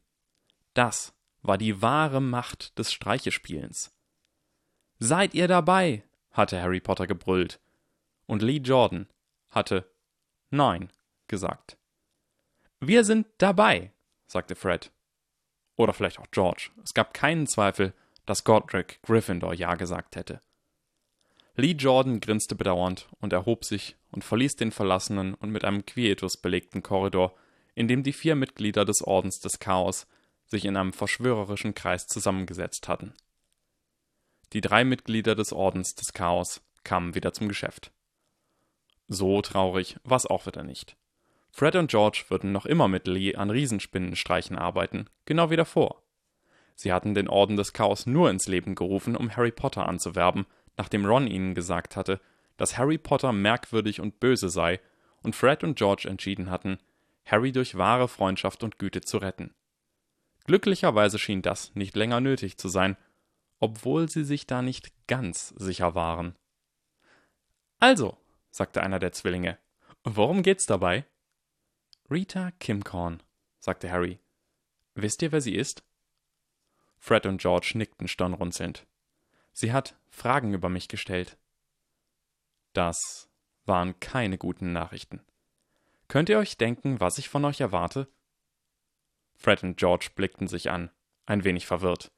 Das 0.74 1.14
war 1.42 1.58
die 1.58 1.82
wahre 1.82 2.22
Macht 2.22 2.78
des 2.78 2.92
Streichespielens. 2.92 3.94
Seid 5.00 5.34
ihr 5.34 5.48
dabei? 5.48 6.04
hatte 6.32 6.62
Harry 6.62 6.82
Potter 6.82 7.08
gebrüllt. 7.08 7.60
Und 8.26 8.42
Lee 8.42 8.58
Jordan 8.58 9.08
hatte 9.50 9.90
Nein 10.50 10.90
gesagt. 11.28 11.78
Wir 12.80 13.04
sind 13.04 13.28
dabei, 13.38 13.92
sagte 14.28 14.56
Fred. 14.56 14.92
Oder 15.76 15.94
vielleicht 15.94 16.20
auch 16.20 16.32
George. 16.32 16.70
Es 16.84 16.94
gab 16.94 17.14
keinen 17.14 17.48
Zweifel, 17.48 17.94
dass 18.26 18.44
Godric 18.44 19.00
Gryffindor 19.04 19.54
Ja 19.54 19.76
gesagt 19.76 20.16
hätte. 20.16 20.42
Lee 21.56 21.72
Jordan 21.72 22.20
grinste 22.20 22.56
bedauernd 22.56 23.08
und 23.20 23.32
erhob 23.32 23.64
sich 23.64 23.96
und 24.12 24.24
verließ 24.24 24.58
den 24.58 24.72
verlassenen 24.72 25.34
und 25.36 25.52
mit 25.52 25.64
einem 25.64 25.86
Quietus 25.86 26.38
belegten 26.38 26.84
Korridor, 26.84 27.34
in 27.76 27.88
dem 27.88 28.04
die 28.04 28.14
vier 28.14 28.36
Mitglieder 28.36 28.84
des 28.84 29.02
Ordens 29.02 29.40
des 29.40 29.60
Chaos 29.60 30.06
sich 30.48 30.66
in 30.66 30.76
einem 30.76 30.94
verschwörerischen 30.94 31.74
Kreis 31.74 32.08
zusammengesetzt 32.08 32.88
hatten. 32.88 33.14
Die 34.54 34.62
drei 34.62 34.84
Mitglieder 34.84 35.36
des 35.36 35.54
Ordens 35.54 35.96
des 35.96 36.14
Chaos 36.14 36.62
kamen 36.84 37.16
wieder 37.16 37.34
zum 37.34 37.48
Geschäft. 37.48 37.92
So 39.08 39.42
traurig 39.42 39.98
war 40.04 40.18
es 40.18 40.26
auch 40.26 40.46
wieder 40.46 40.64
nicht. 40.64 40.98
Fred 41.56 41.78
und 41.78 41.90
George 41.90 42.26
würden 42.28 42.52
noch 42.52 42.66
immer 42.66 42.90
mit 42.90 43.08
Lee 43.08 43.36
an 43.36 43.50
Riesenspinnenstreichen 43.50 44.58
arbeiten, 44.58 45.06
genau 45.24 45.52
wie 45.52 45.56
davor. 45.56 46.04
Sie 46.76 46.92
hatten 46.92 47.14
den 47.14 47.30
Orden 47.30 47.56
des 47.56 47.72
Chaos 47.72 48.06
nur 48.06 48.30
ins 48.30 48.50
Leben 48.50 48.76
gerufen, 48.76 49.16
um 49.16 49.34
Harry 49.38 49.54
Potter 49.54 49.88
anzuwerben, 49.88 50.48
nachdem 50.76 51.06
Ron 51.06 51.28
ihnen 51.28 51.56
gesagt 51.56 51.96
hatte, 51.96 52.20
dass 52.58 52.78
Harry 52.78 52.98
Potter 52.98 53.32
merkwürdig 53.32 54.02
und 54.02 54.20
böse 54.20 54.50
sei, 54.50 54.82
und 55.24 55.34
Fred 55.34 55.64
und 55.64 55.78
George 55.78 56.10
entschieden 56.10 56.50
hatten, 56.50 56.78
Harry 57.26 57.54
durch 57.54 57.78
wahre 57.78 58.10
Freundschaft 58.10 58.62
und 58.62 58.78
Güte 58.78 59.00
zu 59.00 59.20
retten. 59.20 59.56
Glücklicherweise 60.48 61.20
schien 61.20 61.42
das 61.42 61.74
nicht 61.74 61.96
länger 61.96 62.20
nötig 62.20 62.58
zu 62.58 62.68
sein, 62.68 62.98
obwohl 63.62 64.10
sie 64.10 64.26
sich 64.26 64.46
da 64.46 64.62
nicht 64.62 64.92
ganz 65.08 65.54
sicher 65.56 65.96
waren. 65.96 66.36
Also, 67.80 68.18
sagte 68.52 68.84
einer 68.84 69.00
der 69.00 69.14
Zwillinge, 69.14 69.58
worum 70.04 70.44
geht's 70.44 70.66
dabei? 70.66 71.06
Rita 72.10 72.52
Kimcorn, 72.60 73.24
sagte 73.60 73.90
Harry. 73.90 74.20
Wisst 74.94 75.24
ihr, 75.24 75.32
wer 75.32 75.42
sie 75.42 75.56
ist? 75.56 75.84
Fred 77.00 77.26
und 77.26 77.42
George 77.42 77.72
nickten 77.76 78.08
stirnrunzelnd. 78.08 78.86
Sie 79.54 79.74
hat 79.74 79.98
Fragen 80.10 80.54
über 80.54 80.70
mich 80.70 80.88
gestellt. 80.88 81.38
Das 82.74 83.30
waren 83.66 84.00
keine 84.00 84.38
guten 84.38 84.72
Nachrichten. 84.72 85.22
Könnt 86.08 86.30
ihr 86.30 86.38
euch 86.38 86.58
denken, 86.58 87.00
was 87.00 87.18
ich 87.18 87.28
von 87.28 87.44
euch 87.44 87.62
erwarte? 87.62 88.08
Fred 89.36 89.64
und 89.64 89.78
George 89.78 90.10
blickten 90.16 90.48
sich 90.48 90.70
an, 90.70 90.92
ein 91.26 91.44
wenig 91.44 91.66
verwirrt. 91.66 92.12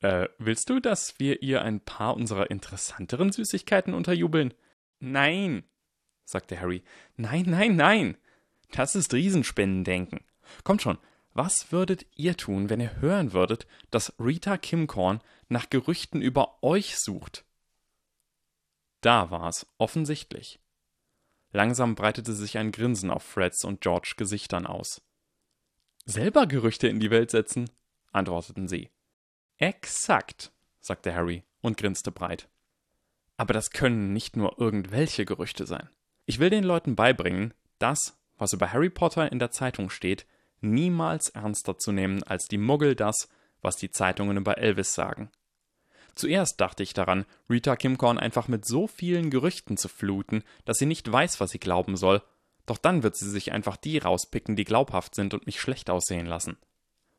Äh, 0.00 0.28
willst 0.38 0.70
du, 0.70 0.80
dass 0.80 1.18
wir 1.20 1.42
ihr 1.42 1.62
ein 1.62 1.80
paar 1.80 2.16
unserer 2.16 2.50
interessanteren 2.50 3.30
Süßigkeiten 3.30 3.92
unterjubeln? 3.92 4.54
Nein, 5.00 5.64
sagte 6.24 6.58
Harry. 6.58 6.82
Nein, 7.16 7.44
nein, 7.46 7.76
nein. 7.76 8.16
Das 8.72 8.94
ist 8.96 9.14
Riesenspendendenken. 9.14 10.20
Kommt 10.64 10.82
schon, 10.82 10.98
was 11.34 11.72
würdet 11.72 12.06
ihr 12.16 12.36
tun, 12.36 12.68
wenn 12.68 12.80
ihr 12.80 13.00
hören 13.00 13.32
würdet, 13.32 13.66
dass 13.90 14.14
Rita 14.18 14.58
Kimcorn 14.58 15.20
nach 15.48 15.70
Gerüchten 15.70 16.20
über 16.20 16.62
euch 16.62 16.98
sucht? 16.98 17.44
Da 19.00 19.30
war 19.30 19.48
es 19.48 19.66
offensichtlich. 19.78 20.60
Langsam 21.52 21.94
breitete 21.94 22.32
sich 22.32 22.58
ein 22.58 22.72
Grinsen 22.72 23.10
auf 23.10 23.22
Freds 23.22 23.64
und 23.64 23.80
George 23.80 24.14
Gesichtern 24.16 24.66
aus. 24.66 25.02
Selber 26.04 26.46
Gerüchte 26.46 26.88
in 26.88 26.98
die 26.98 27.10
Welt 27.10 27.30
setzen, 27.30 27.70
antworteten 28.10 28.68
sie. 28.68 28.90
Exakt, 29.58 30.52
sagte 30.80 31.14
Harry 31.14 31.44
und 31.60 31.76
grinste 31.76 32.10
breit. 32.10 32.48
Aber 33.36 33.54
das 33.54 33.70
können 33.70 34.12
nicht 34.12 34.36
nur 34.36 34.58
irgendwelche 34.58 35.24
Gerüchte 35.24 35.66
sein. 35.66 35.88
Ich 36.24 36.38
will 36.38 36.50
den 36.50 36.64
Leuten 36.64 36.96
beibringen, 36.96 37.54
das, 37.78 38.21
was 38.42 38.52
über 38.52 38.72
Harry 38.72 38.90
Potter 38.90 39.30
in 39.30 39.38
der 39.38 39.52
Zeitung 39.52 39.88
steht, 39.88 40.26
niemals 40.60 41.28
ernster 41.30 41.78
zu 41.78 41.92
nehmen 41.92 42.22
als 42.24 42.46
die 42.46 42.58
Muggel 42.58 42.96
das, 42.96 43.28
was 43.62 43.76
die 43.76 43.90
Zeitungen 43.90 44.36
über 44.36 44.58
Elvis 44.58 44.94
sagen. 44.94 45.30
Zuerst 46.16 46.60
dachte 46.60 46.82
ich 46.82 46.92
daran, 46.92 47.24
Rita 47.48 47.76
Kimcorn 47.76 48.18
einfach 48.18 48.48
mit 48.48 48.66
so 48.66 48.86
vielen 48.88 49.30
Gerüchten 49.30 49.76
zu 49.76 49.88
fluten, 49.88 50.42
dass 50.64 50.78
sie 50.78 50.86
nicht 50.86 51.10
weiß, 51.10 51.40
was 51.40 51.50
sie 51.50 51.60
glauben 51.60 51.96
soll, 51.96 52.20
doch 52.66 52.78
dann 52.78 53.02
wird 53.04 53.16
sie 53.16 53.30
sich 53.30 53.52
einfach 53.52 53.76
die 53.76 53.98
rauspicken, 53.98 54.56
die 54.56 54.64
glaubhaft 54.64 55.14
sind 55.14 55.34
und 55.34 55.46
mich 55.46 55.60
schlecht 55.60 55.88
aussehen 55.88 56.26
lassen. 56.26 56.58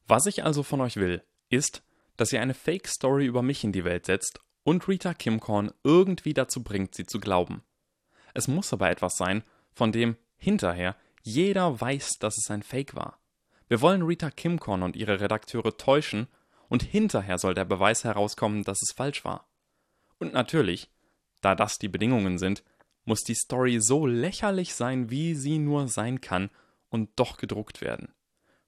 Was 0.05 0.25
ich 0.25 0.43
also 0.43 0.61
von 0.61 0.81
euch 0.81 0.97
will, 0.97 1.23
ist, 1.49 1.83
dass 2.17 2.33
ihr 2.33 2.41
eine 2.41 2.53
Fake-Story 2.53 3.25
über 3.25 3.41
mich 3.41 3.63
in 3.63 3.71
die 3.71 3.85
Welt 3.85 4.05
setzt 4.05 4.41
und 4.63 4.87
Rita 4.87 5.13
Kimcorn 5.13 5.71
irgendwie 5.83 6.33
dazu 6.33 6.63
bringt, 6.63 6.93
sie 6.95 7.05
zu 7.05 7.19
glauben. 7.19 7.63
Es 8.33 8.47
muss 8.49 8.73
aber 8.73 8.89
etwas 8.89 9.15
sein, 9.15 9.43
von 9.71 9.91
dem 9.91 10.17
hinterher 10.37 10.95
jeder 11.23 11.79
weiß, 11.79 12.19
dass 12.19 12.37
es 12.37 12.51
ein 12.51 12.63
Fake 12.63 12.95
war. 12.95 13.19
Wir 13.67 13.81
wollen 13.81 14.03
Rita 14.03 14.29
Kimcorn 14.29 14.83
und 14.83 14.95
ihre 14.95 15.19
Redakteure 15.19 15.77
täuschen 15.77 16.27
und 16.69 16.83
hinterher 16.83 17.37
soll 17.37 17.53
der 17.53 17.65
Beweis 17.65 18.03
herauskommen, 18.03 18.63
dass 18.63 18.81
es 18.81 18.93
falsch 18.95 19.25
war. 19.25 19.47
Und 20.19 20.33
natürlich, 20.33 20.91
da 21.41 21.55
das 21.55 21.79
die 21.79 21.87
Bedingungen 21.87 22.37
sind, 22.37 22.63
muss 23.05 23.23
die 23.23 23.35
Story 23.35 23.79
so 23.81 24.05
lächerlich 24.05 24.75
sein, 24.75 25.09
wie 25.09 25.33
sie 25.33 25.59
nur 25.59 25.87
sein 25.87 26.21
kann 26.21 26.49
und 26.89 27.09
doch 27.15 27.37
gedruckt 27.37 27.81
werden. 27.81 28.13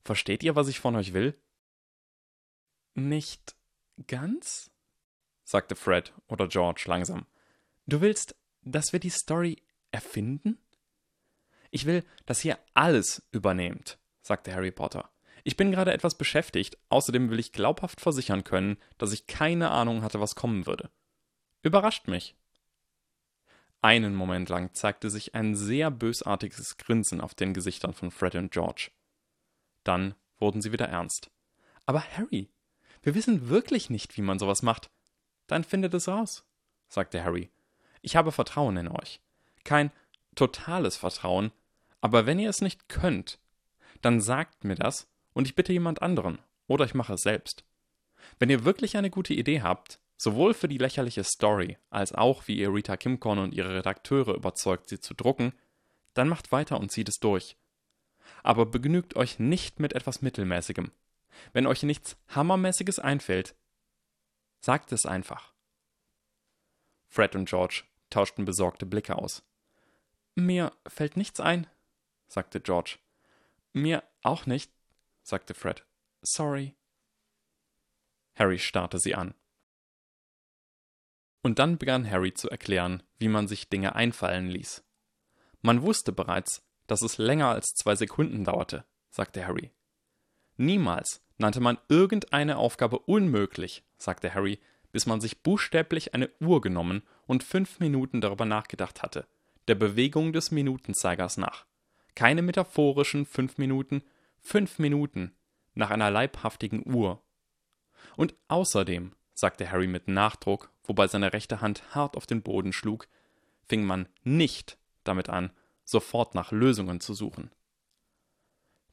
Versteht 0.04 0.44
ihr, 0.44 0.56
was 0.56 0.68
ich 0.68 0.80
von 0.80 0.96
euch 0.96 1.14
will? 1.14 1.40
Nicht 2.94 3.56
ganz? 4.08 4.72
sagte 5.44 5.76
Fred 5.76 6.14
oder 6.28 6.48
George 6.48 6.86
langsam. 6.88 7.26
Du 7.86 8.02
willst, 8.02 8.36
dass 8.62 8.94
wir 8.94 9.00
die 9.00 9.10
Story 9.10 9.62
erfinden? 9.92 10.58
Ich 11.76 11.86
will, 11.86 12.06
dass 12.26 12.46
ihr 12.46 12.58
alles 12.74 13.22
übernehmt, 13.34 13.98
sagte 14.22 14.56
Harry 14.56 14.72
Potter. 14.72 15.10
Ich 15.44 15.58
bin 15.58 15.72
gerade 15.72 15.92
etwas 15.92 16.18
beschäftigt, 16.18 16.78
außerdem 16.88 17.30
will 17.30 17.38
ich 17.38 17.52
glaubhaft 17.52 18.00
versichern 18.00 18.46
können, 18.46 18.78
dass 18.98 19.12
ich 19.12 19.28
keine 19.28 19.72
Ahnung 19.72 20.02
hatte, 20.02 20.22
was 20.22 20.36
kommen 20.36 20.68
würde. 20.68 20.90
Überrascht 21.64 22.08
mich. 22.08 22.34
Einen 23.82 24.16
Moment 24.16 24.48
lang 24.48 24.74
zeigte 24.74 25.10
sich 25.10 25.36
ein 25.36 25.54
sehr 25.54 25.92
bösartiges 25.92 26.78
Grinsen 26.78 27.20
auf 27.20 27.36
den 27.36 27.54
Gesichtern 27.54 27.94
von 27.94 28.10
Fred 28.10 28.36
und 28.36 28.54
George. 28.54 28.92
Dann 29.84 30.16
wurden 30.38 30.62
sie 30.62 30.72
wieder 30.72 30.88
ernst. 30.88 31.30
Aber 31.86 32.02
Harry, 32.16 32.50
wir 33.04 33.16
wissen 33.16 33.50
wirklich 33.50 33.90
nicht, 33.90 34.16
wie 34.16 34.22
man 34.22 34.40
sowas 34.40 34.62
macht. 34.62 34.90
Dann 35.48 35.66
findet 35.66 35.94
es 35.94 36.08
raus, 36.08 36.46
sagte 36.88 37.22
Harry. 37.22 37.52
Ich 38.02 38.16
habe 38.16 38.32
Vertrauen 38.32 38.78
in 38.78 38.88
euch. 38.88 39.20
Kein 39.66 39.92
totales 40.36 40.96
Vertrauen, 40.96 41.52
aber 42.06 42.28
wenn 42.28 42.38
ihr 42.38 42.52
es 42.52 42.62
nicht 42.62 42.88
könnt, 42.88 43.40
dann 44.04 44.22
sagt 44.22 44.64
mir 44.64 44.76
das 44.76 45.08
und 45.34 45.48
ich 45.48 45.56
bitte 45.56 45.74
jemand 45.74 46.04
anderen 46.04 46.38
oder 46.68 46.86
ich 46.86 46.94
mache 46.94 47.16
es 47.16 47.24
selbst. 47.24 47.66
Wenn 48.38 48.52
ihr 48.52 48.64
wirklich 48.64 48.96
eine 48.96 49.10
gute 49.10 49.34
Idee 49.34 49.64
habt, 49.64 50.00
sowohl 50.16 50.54
für 50.54 50.68
die 50.68 50.78
lächerliche 50.78 51.24
Story 51.24 51.80
als 51.90 52.14
auch 52.14 52.48
wie 52.48 52.60
ihr 52.60 52.72
Rita 52.72 52.96
Kimcorn 52.96 53.40
und 53.40 53.56
ihre 53.56 53.74
Redakteure 53.74 54.36
überzeugt, 54.36 54.88
sie 54.88 55.00
zu 55.00 55.16
drucken, 55.16 55.54
dann 56.14 56.30
macht 56.30 56.52
weiter 56.52 56.80
und 56.80 56.92
zieht 56.92 57.10
es 57.10 57.18
durch. 57.18 57.58
Aber 58.44 58.68
begnügt 58.68 59.16
euch 59.16 59.40
nicht 59.40 59.80
mit 59.80 59.94
etwas 59.94 60.22
Mittelmäßigem. 60.22 60.92
Wenn 61.54 61.66
euch 61.66 61.82
nichts 61.82 62.18
Hammermäßiges 62.28 63.00
einfällt, 63.00 63.56
sagt 64.60 64.92
es 64.92 65.08
einfach. 65.08 65.56
Fred 67.08 67.36
und 67.36 67.50
George 67.50 67.82
tauschten 68.12 68.46
besorgte 68.46 68.86
Blicke 68.86 69.16
aus. 69.16 69.42
Mir 70.36 70.72
fällt 70.86 71.18
nichts 71.18 71.40
ein, 71.40 71.66
sagte 72.28 72.60
George. 72.62 72.98
Mir 73.74 74.04
auch 74.24 74.46
nicht, 74.46 74.72
sagte 75.22 75.54
Fred. 75.54 75.86
Sorry. 76.22 76.76
Harry 78.36 78.60
starrte 78.60 79.00
sie 79.00 79.16
an. 79.16 79.34
Und 81.42 81.60
dann 81.60 81.78
begann 81.78 82.10
Harry 82.10 82.34
zu 82.34 82.50
erklären, 82.50 83.04
wie 83.18 83.28
man 83.28 83.48
sich 83.48 83.70
Dinge 83.70 83.96
einfallen 83.96 84.48
ließ. 84.48 84.84
Man 85.62 85.82
wusste 85.84 86.12
bereits, 86.12 86.64
dass 86.88 87.02
es 87.02 87.18
länger 87.18 87.50
als 87.50 87.74
zwei 87.76 87.96
Sekunden 87.96 88.44
dauerte, 88.44 88.86
sagte 89.10 89.46
Harry. 89.46 89.72
Niemals 90.58 91.22
nannte 91.38 91.60
man 91.60 91.78
irgendeine 91.90 92.58
Aufgabe 92.58 93.00
unmöglich, 93.00 93.84
sagte 93.98 94.34
Harry, 94.34 94.60
bis 94.92 95.06
man 95.06 95.20
sich 95.22 95.44
buchstäblich 95.44 96.14
eine 96.14 96.30
Uhr 96.40 96.62
genommen 96.62 97.04
und 97.28 97.44
fünf 97.44 97.80
Minuten 97.80 98.22
darüber 98.22 98.46
nachgedacht 98.46 99.04
hatte, 99.04 99.28
der 99.68 99.76
Bewegung 99.76 100.32
des 100.32 100.52
Minutenzeigers 100.52 101.38
nach. 101.38 101.66
Keine 102.16 102.42
metaphorischen 102.42 103.26
fünf 103.26 103.58
Minuten, 103.58 104.04
Fünf 104.48 104.78
Minuten 104.78 105.36
nach 105.74 105.90
einer 105.90 106.12
leibhaftigen 106.12 106.84
Uhr. 106.86 107.24
Und 108.16 108.36
außerdem, 108.48 109.16
sagte 109.34 109.72
Harry 109.72 109.88
mit 109.88 110.08
Nachdruck, 110.08 110.70
wobei 110.84 111.08
seine 111.08 111.34
rechte 111.34 111.62
Hand 111.62 111.96
hart 111.96 112.16
auf 112.16 112.28
den 112.28 112.44
Boden 112.44 112.72
schlug, 112.72 113.08
fing 113.68 113.84
man 113.84 114.08
nicht 114.24 114.78
damit 115.04 115.30
an, 115.30 115.50
sofort 115.84 116.36
nach 116.36 116.52
Lösungen 116.52 117.00
zu 117.00 117.16
suchen. 117.16 117.50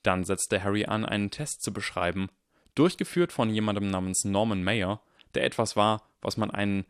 Dann 0.02 0.24
setzte 0.24 0.64
Harry 0.64 0.86
an, 0.86 1.04
einen 1.04 1.30
Test 1.30 1.62
zu 1.62 1.70
beschreiben, 1.70 2.30
durchgeführt 2.74 3.30
von 3.30 3.50
jemandem 3.50 3.90
namens 3.90 4.24
Norman 4.24 4.64
Mayer, 4.64 5.02
der 5.34 5.44
etwas 5.44 5.76
war, 5.76 6.08
was 6.22 6.38
man 6.38 6.50
einen 6.50 6.86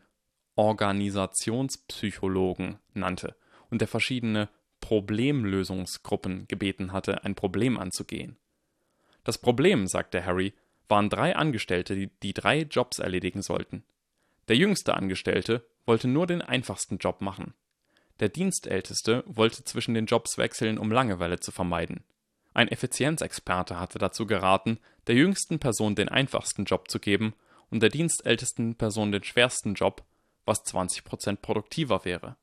Organisationspsychologen 0.55 2.79
nannte 2.93 3.35
und 3.69 3.81
der 3.81 3.89
verschiedene 3.89 4.47
Problemlösungsgruppen 4.83 6.45
gebeten 6.49 6.91
hatte, 6.91 7.23
ein 7.23 7.35
Problem 7.35 7.79
anzugehen. 7.79 8.35
Das 9.23 9.37
Problem, 9.37 9.87
sagte 9.87 10.25
Harry, 10.25 10.51
waren 10.89 11.09
drei 11.09 11.37
Angestellte, 11.37 12.09
die, 12.21 12.33
drei 12.33 12.63
Jobs 12.63 12.99
erledigen 12.99 13.41
sollten. 13.41 13.85
Der 14.49 14.57
jüngste 14.57 14.93
Angestellte 14.95 15.65
wollte 15.85 16.09
nur 16.09 16.27
den 16.27 16.41
einfachsten 16.41 16.97
Job 16.97 17.21
machen. 17.21 17.53
Der 18.19 18.27
Dienstälteste 18.27 19.23
wollte 19.25 19.63
zwischen 19.63 19.93
den 19.93 20.05
Jobs 20.05 20.37
wechseln, 20.37 20.77
um 20.77 20.91
Langeweile 20.91 21.39
zu 21.39 21.53
vermeiden. 21.53 22.03
Ein 22.53 22.67
Effizienzexperte 22.67 23.79
hatte 23.79 23.99
dazu 23.99 24.25
geraten, 24.25 24.79
der 25.07 25.15
jüngsten 25.15 25.59
Person 25.59 25.95
den 25.95 26.09
einfachsten 26.09 26.65
Job 26.65 26.89
zu 26.89 26.99
geben 26.99 27.33
und 27.69 27.81
der 27.81 27.89
dienstältesten 27.89 28.75
Person 28.75 29.13
den 29.13 29.23
schwersten 29.23 29.75
Job, 29.75 30.03
was 30.43 30.65
20% 30.65 31.37
produktiver 31.37 32.03
wäre. 32.03 32.35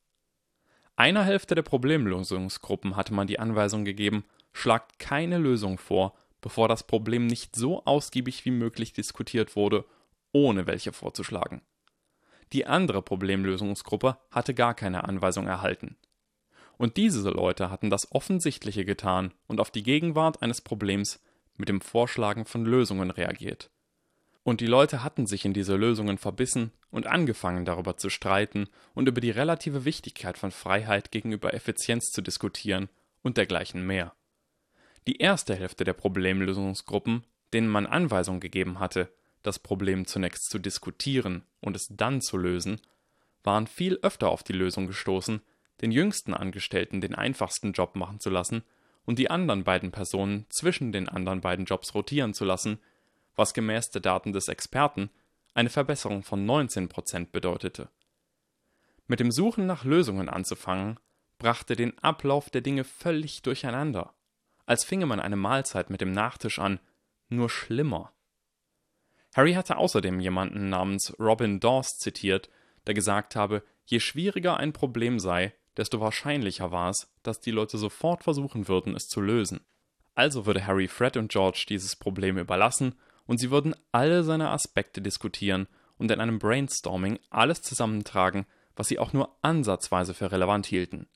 Einer 1.01 1.25
Hälfte 1.25 1.55
der 1.55 1.63
Problemlösungsgruppen 1.63 2.95
hatte 2.95 3.15
man 3.15 3.27
die 3.27 3.39
Anweisung 3.39 3.87
gegeben, 3.87 4.23
schlagt 4.53 4.99
keine 4.99 5.39
Lösung 5.39 5.79
vor, 5.79 6.13
bevor 6.43 6.69
das 6.69 6.87
Problem 6.87 7.27
nicht 7.27 7.57
so 7.57 7.83
ausgiebig 7.87 8.45
wie 8.45 8.51
möglich 8.51 8.93
diskutiert 8.93 9.57
wurde, 9.57 9.87
ohne 10.33 10.67
welche 10.67 10.93
vorzuschlagen. 10.93 11.63
Die 12.53 12.67
andere 12.67 13.01
Problemlösungsgruppe 13.01 14.19
hatte 14.31 14.53
gar 14.53 14.75
keine 14.75 15.05
Anweisung 15.05 15.47
erhalten. 15.47 15.97
Und 16.77 16.99
diese 16.99 17.31
Leute 17.31 17.71
hatten 17.71 17.89
das 17.89 18.13
Offensichtliche 18.13 18.85
getan 18.85 19.33
und 19.47 19.59
auf 19.59 19.71
die 19.71 19.83
Gegenwart 19.83 20.43
eines 20.43 20.61
Problems 20.61 21.25
mit 21.57 21.71
dem 21.71 21.81
Vorschlagen 21.81 22.45
von 22.45 22.67
Lösungen 22.67 23.11
reagiert. 23.11 23.71
Und 24.43 24.61
die 24.61 24.67
Leute 24.67 25.03
hatten 25.03 25.27
sich 25.27 25.45
in 25.45 25.53
diese 25.53 25.77
Lösungen 25.77 26.17
verbissen 26.17 26.73
und 26.91 27.07
angefangen 27.07 27.65
darüber 27.65 27.97
zu 27.97 28.09
streiten 28.09 28.69
und 28.95 29.07
über 29.07 29.21
die 29.21 29.31
relative 29.31 29.85
Wichtigkeit 29.85 30.39
von 30.39 30.51
Freiheit 30.51 31.11
gegenüber 31.11 31.53
Effizienz 31.53 32.11
zu 32.11 32.23
diskutieren 32.23 32.89
und 33.23 33.37
dergleichen 33.37 33.87
mehr. 33.87 34.15
Die 35.07 35.19
erste 35.19 35.55
Hälfte 35.55 35.85
der 35.85 35.93
Problemlösungsgruppen, 35.93 37.25
denen 37.53 37.69
man 37.69 37.87
Anweisung 37.87 38.41
gegeben 38.41 38.81
hatte, 38.81 39.13
das 39.43 39.59
Problem 39.59 40.07
zunächst 40.07 40.51
zu 40.51 40.59
diskutieren 40.59 41.45
und 41.61 41.77
es 41.77 41.89
dann 41.91 42.21
zu 42.21 42.37
lösen, 42.37 42.81
waren 43.43 43.67
viel 43.67 43.99
öfter 44.03 44.29
auf 44.29 44.43
die 44.43 44.53
Lösung 44.53 44.87
gestoßen, 44.87 45.41
den 45.81 45.93
jüngsten 45.93 46.35
Angestellten 46.35 47.01
den 47.01 47.15
einfachsten 47.15 47.73
Job 47.73 47.97
machen 47.97 48.21
zu 48.21 48.29
lassen 48.29 48.63
und 49.05 49.19
die 49.19 49.31
anderen 49.31 49.65
beiden 49.65 49.91
Personen 49.91 50.47
zwischen 50.51 50.93
den 50.93 51.09
anderen 51.09 51.41
beiden 51.41 51.65
Jobs 51.65 51.95
rotieren 51.95 52.35
zu 52.35 52.45
lassen, 52.45 52.79
was 53.37 53.55
gemäß 53.55 53.91
der 53.91 54.01
Daten 54.01 54.33
des 54.33 54.49
Experten 54.49 55.11
eine 55.55 55.71
Verbesserung 55.71 56.23
von 56.23 56.47
19% 56.47 57.31
bedeutete. 57.31 57.89
Mit 59.07 59.21
dem 59.21 59.33
Suchen 59.33 59.67
nach 59.67 59.85
Lösungen 59.85 60.29
anzufangen, 60.29 61.01
brachte 61.39 61.75
den 61.75 61.99
Ablauf 61.99 62.51
der 62.51 62.61
Dinge 62.61 62.85
völlig 62.85 63.43
durcheinander, 63.43 64.15
als 64.67 64.85
finge 64.85 65.07
man 65.07 65.21
eine 65.21 65.37
Mahlzeit 65.37 65.91
mit 65.91 66.01
dem 66.01 66.13
Nachtisch 66.13 66.59
an, 66.59 66.79
nur 67.29 67.51
schlimmer. 67.51 68.13
Harry 69.35 69.55
hatte 69.55 69.77
außerdem 69.77 70.21
jemanden 70.21 70.69
namens 70.69 71.15
Robin 71.19 71.61
Dawes 71.61 71.99
zitiert, 71.99 72.51
der 72.87 72.95
gesagt 72.95 73.37
habe, 73.37 73.63
je 73.85 74.01
schwieriger 74.01 74.57
ein 74.57 74.73
Problem 74.73 75.19
sei, 75.19 75.55
desto 75.77 76.01
wahrscheinlicher 76.01 76.71
war 76.71 76.91
es, 76.91 77.13
dass 77.23 77.41
die 77.41 77.53
Leute 77.53 77.79
sofort 77.79 78.25
versuchen 78.25 78.69
würden, 78.69 78.95
es 78.95 79.09
zu 79.09 79.21
lösen. 79.21 79.61
Also 80.15 80.47
würde 80.47 80.67
Harry 80.67 80.89
Fred 80.89 81.17
und 81.17 81.31
George 81.31 81.65
dieses 81.69 81.97
Problem 81.97 82.39
überlassen 82.39 82.97
und 83.31 83.39
sie 83.39 83.53
würden 83.53 83.77
alle 83.93 84.25
seine 84.25 84.51
Aspekte 84.51 85.01
diskutieren 85.01 85.69
und 85.99 86.11
in 86.11 86.21
einem 86.21 86.41
Brainstorming 86.41 87.21
alles 87.31 87.63
zusammentragen, 87.63 88.45
was 88.75 88.89
sie 88.89 88.99
auch 88.99 89.13
nur 89.13 89.37
ansatzweise 89.41 90.15
für 90.15 90.33
relevant 90.33 90.67
hielten. 90.67 91.07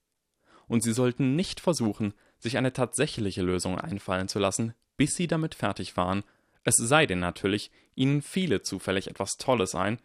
Und 0.69 0.85
sie 0.85 0.93
sollten 0.93 1.35
nicht 1.35 1.59
versuchen, 1.59 2.15
sich 2.39 2.57
eine 2.57 2.73
tatsächliche 2.73 3.43
Lösung 3.43 3.81
einfallen 3.81 4.29
zu 4.29 4.39
lassen, 4.39 4.75
bis 4.97 5.17
sie 5.17 5.27
damit 5.27 5.57
fertig 5.57 5.97
waren, 5.97 6.23
es 6.63 6.77
sei 6.77 7.05
denn 7.07 7.19
natürlich, 7.19 7.73
ihnen 7.97 8.23
fiele 8.23 8.63
zufällig 8.63 9.09
etwas 9.09 9.33
Tolles 9.33 9.75
ein, 9.75 9.99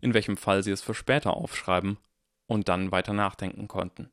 in 0.00 0.14
welchem 0.14 0.38
Fall 0.38 0.62
sie 0.62 0.70
es 0.70 0.80
für 0.80 0.94
später 0.94 1.36
aufschreiben 1.36 1.98
und 2.46 2.70
dann 2.70 2.90
weiter 2.90 3.12
nachdenken 3.12 3.68
konnten. 3.68 4.08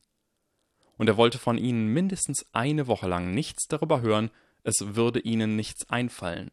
Und 0.98 1.08
er 1.08 1.16
wollte 1.16 1.38
von 1.38 1.56
ihnen 1.56 1.94
mindestens 1.94 2.44
eine 2.52 2.88
Woche 2.88 3.08
lang 3.08 3.32
nichts 3.32 3.68
darüber 3.68 4.02
hören, 4.02 4.30
es 4.64 4.96
würde 4.96 5.20
ihnen 5.20 5.56
nichts 5.56 5.88
einfallen. 5.88 6.50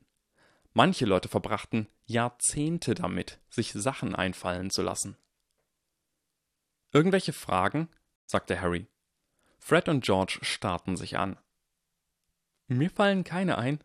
Manche 0.77 1.05
Leute 1.05 1.29
verbrachten 1.29 1.87
Jahrzehnte 2.05 2.95
damit, 2.95 3.39
sich 3.49 3.71
Sachen 3.71 4.13
einfallen 4.13 4.69
zu 4.69 4.81
lassen. 4.81 5.15
Irgendwelche 6.91 7.31
Fragen? 7.31 7.87
sagte 8.25 8.59
Harry. 8.59 8.85
Fred 9.57 9.87
und 9.87 10.03
George 10.03 10.39
starrten 10.41 10.97
sich 10.97 11.17
an. 11.17 11.37
Mir 12.67 12.89
fallen 12.89 13.23
keine 13.23 13.57
ein. 13.57 13.81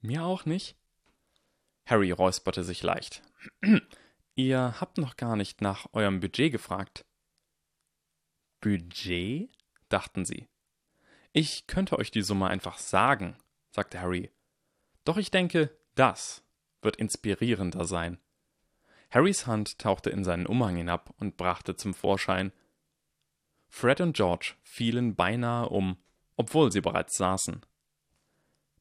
Mir 0.00 0.24
auch 0.24 0.46
nicht. 0.46 0.74
Harry 1.84 2.12
räusperte 2.12 2.64
sich 2.64 2.82
leicht. 2.82 3.22
Ihr 4.36 4.80
habt 4.80 4.96
noch 4.96 5.18
gar 5.18 5.36
nicht 5.36 5.60
nach 5.60 5.86
eurem 5.92 6.18
Budget 6.18 6.50
gefragt. 6.50 7.04
Budget? 8.60 9.50
dachten 9.90 10.24
sie. 10.24 10.48
Ich 11.34 11.66
könnte 11.66 11.98
euch 11.98 12.10
die 12.10 12.22
Summe 12.22 12.46
einfach 12.46 12.78
sagen, 12.78 13.36
sagte 13.70 14.00
Harry. 14.00 14.30
Doch 15.04 15.16
ich 15.16 15.30
denke, 15.30 15.70
das 15.94 16.42
wird 16.82 16.96
inspirierender 16.96 17.84
sein. 17.84 18.18
Harrys 19.10 19.46
Hand 19.46 19.78
tauchte 19.78 20.10
in 20.10 20.24
seinen 20.24 20.46
Umhang 20.46 20.76
hinab 20.76 21.14
und 21.18 21.36
brachte 21.36 21.76
zum 21.76 21.94
Vorschein. 21.94 22.52
Fred 23.68 24.00
und 24.00 24.16
George 24.16 24.54
fielen 24.62 25.14
beinahe 25.14 25.68
um, 25.68 25.98
obwohl 26.36 26.72
sie 26.72 26.80
bereits 26.80 27.16
saßen. 27.16 27.64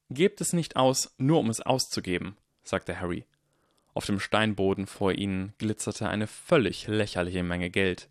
Gebt 0.10 0.42
es 0.42 0.54
nicht 0.54 0.76
aus, 0.76 1.14
nur 1.18 1.40
um 1.40 1.50
es 1.50 1.62
auszugeben, 1.62 2.38
sagte 2.64 3.00
Harry. 3.00 3.26
Auf 3.94 4.06
dem 4.06 4.20
Steinboden 4.20 4.88
vor 4.88 5.12
ihnen 5.12 5.54
glitzerte 5.60 6.10
eine 6.10 6.28
völlig 6.28 6.88
lächerliche 6.88 7.44
Menge 7.44 7.70
Geld. 7.70 8.10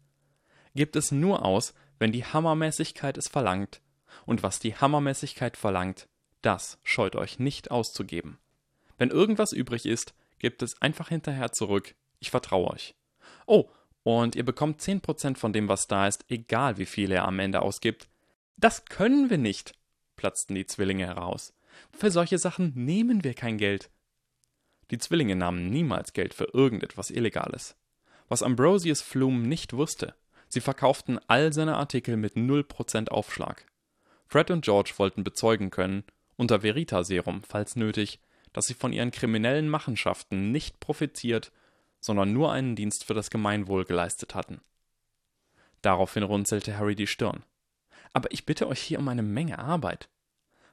Gebt 0.74 0.96
es 0.96 1.10
nur 1.12 1.44
aus, 1.44 1.74
wenn 1.98 2.12
die 2.12 2.24
Hammermäßigkeit 2.24 3.18
es 3.18 3.28
verlangt, 3.28 3.80
und 4.26 4.42
was 4.42 4.58
die 4.58 4.76
Hammermäßigkeit 4.76 5.56
verlangt, 5.56 6.08
das 6.42 6.78
scheut 6.82 7.16
euch 7.16 7.38
nicht 7.38 7.70
auszugeben. 7.70 8.38
Wenn 8.98 9.10
irgendwas 9.10 9.52
übrig 9.52 9.86
ist, 9.86 10.14
gebt 10.38 10.62
es 10.62 10.80
einfach 10.82 11.08
hinterher 11.08 11.52
zurück, 11.52 11.94
ich 12.18 12.30
vertraue 12.30 12.70
euch. 12.70 12.94
Oh, 13.46 13.68
und 14.02 14.34
ihr 14.34 14.44
bekommt 14.44 14.80
10% 14.80 15.36
von 15.36 15.52
dem, 15.52 15.68
was 15.68 15.86
da 15.86 16.06
ist, 16.06 16.24
egal 16.28 16.78
wie 16.78 16.86
viel 16.86 17.12
er 17.12 17.26
am 17.26 17.38
Ende 17.38 17.62
ausgibt. 17.62 18.08
Das 18.56 18.84
können 18.84 19.30
wir 19.30 19.38
nicht, 19.38 19.74
platzten 20.16 20.54
die 20.54 20.66
Zwillinge 20.66 21.06
heraus. 21.06 21.54
Für 21.92 22.10
solche 22.10 22.38
Sachen 22.38 22.72
nehmen 22.74 23.24
wir 23.24 23.34
kein 23.34 23.58
Geld. 23.58 23.90
Die 24.90 24.98
Zwillinge 24.98 25.36
nahmen 25.36 25.70
niemals 25.70 26.12
Geld 26.12 26.34
für 26.34 26.48
irgendetwas 26.52 27.10
Illegales. 27.10 27.76
Was 28.28 28.42
Ambrosius 28.42 29.00
Flume 29.00 29.46
nicht 29.46 29.72
wusste, 29.72 30.14
sie 30.48 30.60
verkauften 30.60 31.18
all 31.28 31.52
seine 31.52 31.76
Artikel 31.76 32.16
mit 32.16 32.34
0% 32.34 33.08
Aufschlag. 33.08 33.66
Fred 34.26 34.50
und 34.50 34.64
George 34.64 34.92
wollten 34.96 35.24
bezeugen 35.24 35.70
können, 35.70 36.04
unter 36.36 36.62
Veritaserum, 36.62 37.42
falls 37.42 37.76
nötig, 37.76 38.20
dass 38.52 38.66
sie 38.66 38.74
von 38.74 38.92
ihren 38.92 39.10
kriminellen 39.10 39.68
Machenschaften 39.68 40.50
nicht 40.52 40.80
profitiert, 40.80 41.52
sondern 42.00 42.32
nur 42.32 42.52
einen 42.52 42.76
Dienst 42.76 43.04
für 43.04 43.14
das 43.14 43.30
Gemeinwohl 43.30 43.84
geleistet 43.84 44.34
hatten. 44.34 44.60
Daraufhin 45.82 46.22
runzelte 46.22 46.76
Harry 46.78 46.94
die 46.94 47.06
Stirn. 47.06 47.44
Aber 48.12 48.30
ich 48.32 48.44
bitte 48.44 48.68
euch 48.68 48.80
hier 48.80 48.98
um 48.98 49.08
eine 49.08 49.22
Menge 49.22 49.58
Arbeit. 49.58 50.08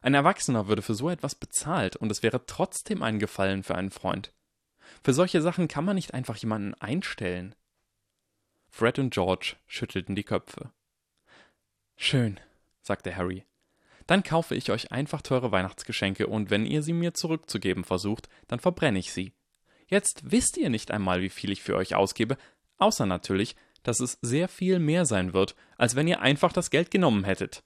Ein 0.02 0.14
Erwachsener 0.14 0.68
würde 0.68 0.82
für 0.82 0.94
so 0.94 1.10
etwas 1.10 1.36
bezahlt 1.36 1.96
und 1.96 2.12
es 2.12 2.24
wäre 2.24 2.46
trotzdem 2.46 3.04
ein 3.04 3.20
Gefallen 3.20 3.64
für 3.64 3.76
einen 3.76 3.92
Freund. 3.92 4.34
Für 5.04 5.14
solche 5.14 5.42
Sachen 5.42 5.68
kann 5.68 5.86
man 5.86 5.96
nicht 5.96 6.14
einfach 6.14 6.38
jemanden 6.38 6.74
einstellen. 6.76 7.56
Fred 8.70 9.00
und 9.00 9.14
George 9.14 9.56
schüttelten 9.68 10.16
die 10.16 10.24
Köpfe. 10.24 10.72
Schön, 11.96 12.40
sagte 12.82 13.16
Harry. 13.16 13.46
Dann 14.10 14.24
kaufe 14.24 14.56
ich 14.56 14.72
euch 14.72 14.92
einfach 14.92 15.22
teure 15.22 15.52
Weihnachtsgeschenke 15.52 16.26
und 16.26 16.50
wenn 16.50 16.66
ihr 16.66 16.82
sie 16.82 16.94
mir 16.94 17.14
zurückzugeben 17.14 17.84
versucht, 17.84 18.28
dann 18.48 18.60
verbrenne 18.60 18.98
ich 18.98 19.14
sie. 19.14 19.34
Jetzt 19.86 20.32
wisst 20.32 20.58
ihr 20.58 20.72
nicht 20.72 20.90
einmal, 20.90 21.22
wie 21.22 21.30
viel 21.30 21.52
ich 21.52 21.62
für 21.62 21.76
euch 21.76 21.94
ausgebe, 21.94 22.36
außer 22.80 23.06
natürlich, 23.06 23.56
dass 23.84 24.00
es 24.00 24.18
sehr 24.24 24.48
viel 24.48 24.80
mehr 24.80 25.06
sein 25.06 25.34
wird, 25.34 25.56
als 25.78 25.96
wenn 25.96 26.08
ihr 26.08 26.22
einfach 26.22 26.52
das 26.52 26.72
Geld 26.72 26.90
genommen 26.90 27.24
hättet. 27.24 27.62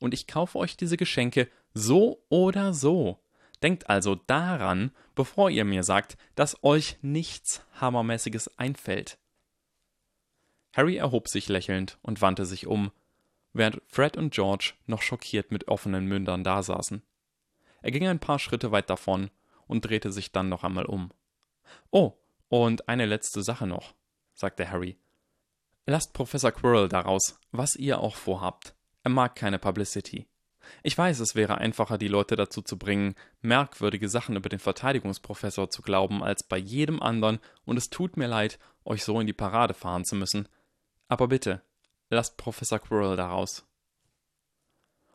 Und 0.00 0.12
ich 0.12 0.26
kaufe 0.26 0.58
euch 0.58 0.76
diese 0.76 0.96
Geschenke 0.96 1.48
so 1.72 2.20
oder 2.30 2.74
so. 2.74 3.20
Denkt 3.62 3.88
also 3.88 4.16
daran, 4.16 4.90
bevor 5.14 5.50
ihr 5.50 5.64
mir 5.64 5.84
sagt, 5.84 6.16
dass 6.34 6.64
euch 6.64 6.96
nichts 7.00 7.64
Hammermäßiges 7.80 8.58
einfällt. 8.58 9.18
Harry 10.74 10.96
erhob 10.96 11.28
sich 11.28 11.48
lächelnd 11.48 11.96
und 12.02 12.22
wandte 12.22 12.44
sich 12.44 12.66
um, 12.66 12.90
während 13.56 13.80
Fred 13.86 14.16
und 14.16 14.34
George 14.34 14.74
noch 14.86 15.02
schockiert 15.02 15.50
mit 15.50 15.68
offenen 15.68 16.06
Mündern 16.06 16.44
dasaßen. 16.44 17.02
Er 17.82 17.90
ging 17.90 18.06
ein 18.06 18.18
paar 18.18 18.38
Schritte 18.38 18.72
weit 18.72 18.90
davon 18.90 19.30
und 19.66 19.84
drehte 19.84 20.12
sich 20.12 20.32
dann 20.32 20.48
noch 20.48 20.64
einmal 20.64 20.86
um. 20.86 21.12
Oh, 21.90 22.14
und 22.48 22.88
eine 22.88 23.06
letzte 23.06 23.42
Sache 23.42 23.66
noch, 23.66 23.94
sagte 24.34 24.70
Harry. 24.70 24.98
Lasst 25.86 26.12
Professor 26.12 26.52
Quirrell 26.52 26.88
daraus, 26.88 27.38
was 27.52 27.76
ihr 27.76 28.00
auch 28.00 28.16
vorhabt. 28.16 28.74
Er 29.04 29.10
mag 29.10 29.36
keine 29.36 29.58
Publicity. 29.58 30.26
Ich 30.82 30.98
weiß, 30.98 31.20
es 31.20 31.36
wäre 31.36 31.58
einfacher, 31.58 31.96
die 31.96 32.08
Leute 32.08 32.34
dazu 32.34 32.60
zu 32.60 32.76
bringen, 32.76 33.14
merkwürdige 33.40 34.08
Sachen 34.08 34.34
über 34.34 34.48
den 34.48 34.58
Verteidigungsprofessor 34.58 35.70
zu 35.70 35.82
glauben, 35.82 36.24
als 36.24 36.42
bei 36.42 36.58
jedem 36.58 37.00
anderen, 37.00 37.38
und 37.64 37.76
es 37.76 37.88
tut 37.88 38.16
mir 38.16 38.26
leid, 38.26 38.58
euch 38.84 39.04
so 39.04 39.20
in 39.20 39.28
die 39.28 39.32
Parade 39.32 39.74
fahren 39.74 40.04
zu 40.04 40.16
müssen. 40.16 40.48
Aber 41.06 41.28
bitte, 41.28 41.62
lasst 42.10 42.36
Professor 42.36 42.78
Quirrell 42.78 43.16
daraus. 43.16 43.66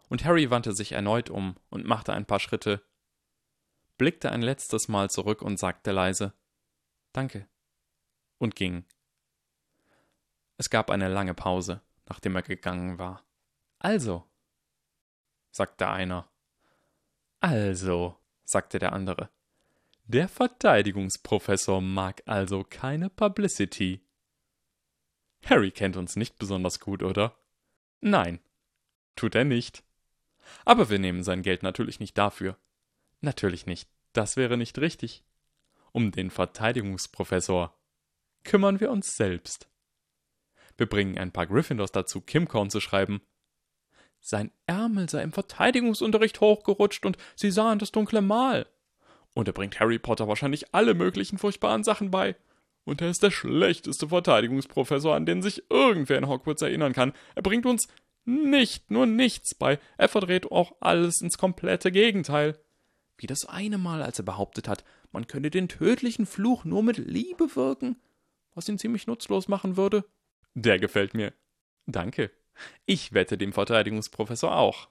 Und 0.10 0.26
Harry 0.26 0.50
wandte 0.50 0.74
sich 0.74 0.92
erneut 0.92 1.30
um 1.30 1.56
und 1.70 1.86
machte 1.86 2.14
ein 2.14 2.26
paar 2.26 2.40
Schritte, 2.40 2.84
blickte 3.98 4.32
ein 4.32 4.42
letztes 4.42 4.88
Mal 4.88 5.10
zurück 5.10 5.42
und 5.42 5.58
sagte 5.58 5.92
leise 5.92 6.34
Danke 7.14 7.48
und 8.38 8.56
ging. 8.56 8.86
Es 10.58 10.70
gab 10.70 10.90
eine 10.90 11.08
lange 11.08 11.34
Pause, 11.34 11.82
nachdem 12.08 12.36
er 12.36 12.42
gegangen 12.42 12.98
war. 13.00 13.24
Also, 13.80 14.30
sagte 15.52 15.88
einer. 15.88 16.30
Also, 17.40 18.18
sagte 18.44 18.80
der 18.80 18.94
andere. 18.94 19.30
Der 20.04 20.28
Verteidigungsprofessor 20.28 21.82
mag 21.82 22.22
also 22.26 22.64
keine 22.64 23.10
Publicity. 23.10 24.06
Harry 25.46 25.72
kennt 25.72 25.98
uns 25.98 26.16
nicht 26.16 26.38
besonders 26.38 26.80
gut, 26.80 27.04
oder? 27.04 27.36
Nein, 28.00 28.40
tut 29.16 29.36
er 29.36 29.44
nicht. 29.44 29.84
Aber 30.66 30.90
wir 30.90 31.00
nehmen 31.00 31.24
sein 31.24 31.42
Geld 31.42 31.64
natürlich 31.64 32.00
nicht 32.00 32.18
dafür. 32.18 32.58
Natürlich 33.22 33.66
nicht, 33.66 33.90
das 34.14 34.38
wäre 34.38 34.58
nicht 34.58 34.80
richtig. 34.80 35.24
Um 35.92 36.12
den 36.12 36.30
Verteidigungsprofessor 36.30 37.76
kümmern 38.44 38.80
wir 38.80 38.92
uns 38.92 39.18
selbst. 39.18 39.68
Wir 40.78 40.88
bringen 40.88 41.18
ein 41.18 41.32
paar 41.32 41.48
Gryffindors 41.48 41.92
dazu, 41.92 42.22
Kimcorn 42.22 42.70
zu 42.70 42.80
schreiben, 42.80 43.22
sein 44.22 44.52
Ärmel 44.68 45.10
sei 45.10 45.24
im 45.24 45.32
Verteidigungsunterricht 45.32 46.40
hochgerutscht 46.42 47.06
und 47.06 47.18
sie 47.36 47.50
sahen 47.50 47.80
das 47.80 47.92
dunkle 47.92 48.22
Mal. 48.22 48.68
Und 49.34 49.48
er 49.48 49.54
bringt 49.54 49.80
Harry 49.80 49.98
Potter 49.98 50.28
wahrscheinlich 50.28 50.74
alle 50.76 50.94
möglichen 50.94 51.40
furchtbaren 51.40 51.84
Sachen 51.84 52.12
bei. 52.12 52.36
Und 52.84 53.02
er 53.02 53.10
ist 53.10 53.24
der 53.24 53.32
schlechteste 53.32 54.10
Verteidigungsprofessor, 54.10 55.16
an 55.16 55.26
den 55.26 55.42
sich 55.42 55.64
irgendwer 55.70 56.18
in 56.18 56.28
Hogwarts 56.28 56.62
erinnern 56.62 56.94
kann. 56.94 57.14
Er 57.36 57.44
bringt 57.44 57.66
uns 57.66 57.88
nicht, 58.26 58.92
nur 58.92 59.06
nichts 59.06 59.56
bei. 59.56 59.80
Er 59.98 60.10
verdreht 60.10 60.52
auch 60.52 60.74
alles 60.80 61.22
ins 61.22 61.38
komplette 61.38 61.92
Gegenteil. 61.92 62.58
Wie 63.18 63.28
das 63.28 63.46
eine 63.46 63.78
Mal, 63.78 64.02
als 64.02 64.20
er 64.20 64.26
behauptet 64.26 64.68
hat, 64.68 64.84
man 65.12 65.28
könne 65.28 65.52
den 65.52 65.68
tödlichen 65.68 66.26
Fluch 66.26 66.66
nur 66.66 66.82
mit 66.82 66.98
Liebe 66.98 67.56
wirken, 67.56 68.02
was 68.56 68.68
ihn 68.68 68.80
ziemlich 68.80 69.08
nutzlos 69.08 69.48
machen 69.48 69.78
würde. 69.78 70.06
Der 70.54 70.80
gefällt 70.80 71.14
mir. 71.14 71.34
Danke. 71.86 72.32
Ich 72.86 73.14
wette 73.14 73.38
dem 73.38 73.54
Verteidigungsprofessor 73.54 74.56
auch. 74.56 74.90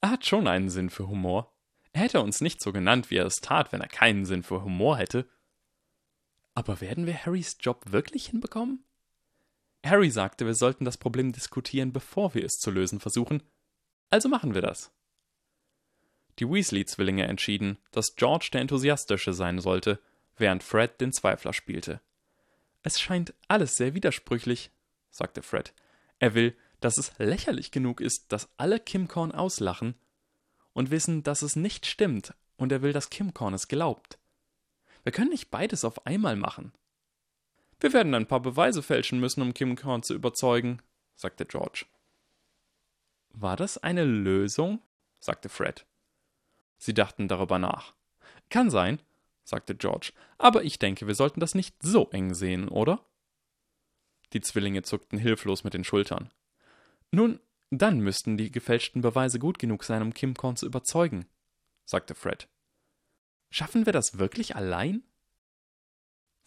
Er 0.00 0.10
hat 0.10 0.26
schon 0.26 0.46
einen 0.46 0.68
Sinn 0.68 0.90
für 0.90 1.08
Humor. 1.08 1.52
Er 1.92 2.02
hätte 2.02 2.20
uns 2.20 2.40
nicht 2.40 2.60
so 2.60 2.72
genannt, 2.72 3.10
wie 3.10 3.16
er 3.16 3.26
es 3.26 3.36
tat, 3.36 3.72
wenn 3.72 3.80
er 3.80 3.88
keinen 3.88 4.24
Sinn 4.26 4.42
für 4.42 4.62
Humor 4.62 4.96
hätte. 4.96 5.28
Aber 6.54 6.80
werden 6.80 7.06
wir 7.06 7.26
Harrys 7.26 7.56
Job 7.60 7.84
wirklich 7.90 8.26
hinbekommen? 8.26 8.84
Harry 9.84 10.10
sagte, 10.10 10.46
wir 10.46 10.54
sollten 10.54 10.84
das 10.84 10.96
Problem 10.96 11.32
diskutieren, 11.32 11.92
bevor 11.92 12.34
wir 12.34 12.44
es 12.44 12.58
zu 12.58 12.70
lösen 12.70 13.00
versuchen. 13.00 13.42
Also 14.10 14.28
machen 14.28 14.54
wir 14.54 14.62
das. 14.62 14.92
Die 16.38 16.48
Weasley-Zwillinge 16.48 17.26
entschieden, 17.26 17.78
dass 17.92 18.16
George 18.16 18.48
der 18.52 18.62
Enthusiastische 18.62 19.34
sein 19.34 19.60
sollte, 19.60 20.00
während 20.36 20.62
Fred 20.62 21.00
den 21.00 21.12
Zweifler 21.12 21.52
spielte. 21.52 22.00
Es 22.82 23.00
scheint 23.00 23.34
alles 23.46 23.76
sehr 23.76 23.94
widersprüchlich, 23.94 24.70
sagte 25.10 25.42
Fred. 25.42 25.74
Er 26.18 26.34
will, 26.34 26.56
dass 26.80 26.98
es 26.98 27.12
lächerlich 27.18 27.70
genug 27.70 28.00
ist, 28.00 28.32
dass 28.32 28.48
alle 28.56 28.80
Kimcorn 28.80 29.32
auslachen 29.32 29.94
und 30.72 30.90
wissen, 30.90 31.22
dass 31.22 31.42
es 31.42 31.56
nicht 31.56 31.86
stimmt, 31.86 32.34
und 32.56 32.72
er 32.72 32.82
will, 32.82 32.92
dass 32.92 33.10
Kimcorn 33.10 33.54
es 33.54 33.68
glaubt. 33.68 34.18
Wir 35.04 35.12
können 35.12 35.30
nicht 35.30 35.50
beides 35.50 35.84
auf 35.84 36.06
einmal 36.06 36.34
machen. 36.34 36.72
Wir 37.78 37.92
werden 37.92 38.14
ein 38.14 38.26
paar 38.26 38.40
Beweise 38.40 38.82
fälschen 38.82 39.20
müssen, 39.20 39.42
um 39.42 39.54
Kimcorn 39.54 40.02
zu 40.02 40.14
überzeugen, 40.14 40.80
sagte 41.14 41.44
George. 41.44 41.84
War 43.30 43.56
das 43.56 43.78
eine 43.78 44.04
Lösung? 44.04 44.80
sagte 45.20 45.48
Fred. 45.48 45.86
Sie 46.78 46.94
dachten 46.94 47.28
darüber 47.28 47.58
nach. 47.58 47.94
Kann 48.50 48.70
sein, 48.70 49.00
sagte 49.42 49.74
George, 49.74 50.12
aber 50.38 50.64
ich 50.64 50.78
denke, 50.78 51.06
wir 51.06 51.14
sollten 51.14 51.40
das 51.40 51.54
nicht 51.54 51.76
so 51.82 52.08
eng 52.10 52.34
sehen, 52.34 52.68
oder? 52.68 53.04
Die 54.32 54.40
Zwillinge 54.40 54.82
zuckten 54.82 55.18
hilflos 55.18 55.64
mit 55.64 55.74
den 55.74 55.84
Schultern. 55.84 56.30
Nun, 57.10 57.40
dann 57.70 58.00
müssten 58.00 58.36
die 58.36 58.50
gefälschten 58.50 59.02
Beweise 59.02 59.38
gut 59.38 59.58
genug 59.58 59.84
sein, 59.84 60.02
um 60.02 60.14
Kim 60.14 60.34
Korn 60.34 60.56
zu 60.56 60.66
überzeugen, 60.66 61.26
sagte 61.84 62.14
Fred. 62.14 62.48
Schaffen 63.54 63.86
wir 63.86 63.92
das 63.92 64.18
wirklich 64.18 64.56
allein? 64.56 65.04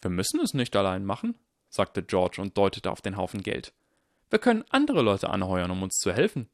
Wir 0.02 0.10
müssen 0.10 0.40
es 0.40 0.52
nicht 0.52 0.76
allein 0.76 1.06
machen, 1.06 1.38
sagte 1.70 2.02
George 2.02 2.42
und 2.42 2.58
deutete 2.58 2.90
auf 2.90 3.00
den 3.00 3.16
Haufen 3.16 3.42
Geld. 3.42 3.72
Wir 4.28 4.38
können 4.38 4.66
andere 4.68 5.00
Leute 5.00 5.30
anheuern, 5.30 5.70
um 5.70 5.82
uns 5.82 5.96
zu 5.96 6.12
helfen. 6.12 6.50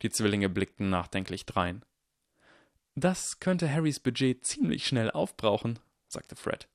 Die 0.00 0.08
Zwillinge 0.08 0.48
blickten 0.48 0.88
nachdenklich 0.88 1.44
drein. 1.44 1.84
Das 2.94 3.40
könnte 3.40 3.70
Harrys 3.70 4.00
Budget 4.00 4.42
ziemlich 4.42 4.86
schnell 4.86 5.10
aufbrauchen, 5.10 5.78
sagte 6.08 6.34
Fred. 6.34 6.66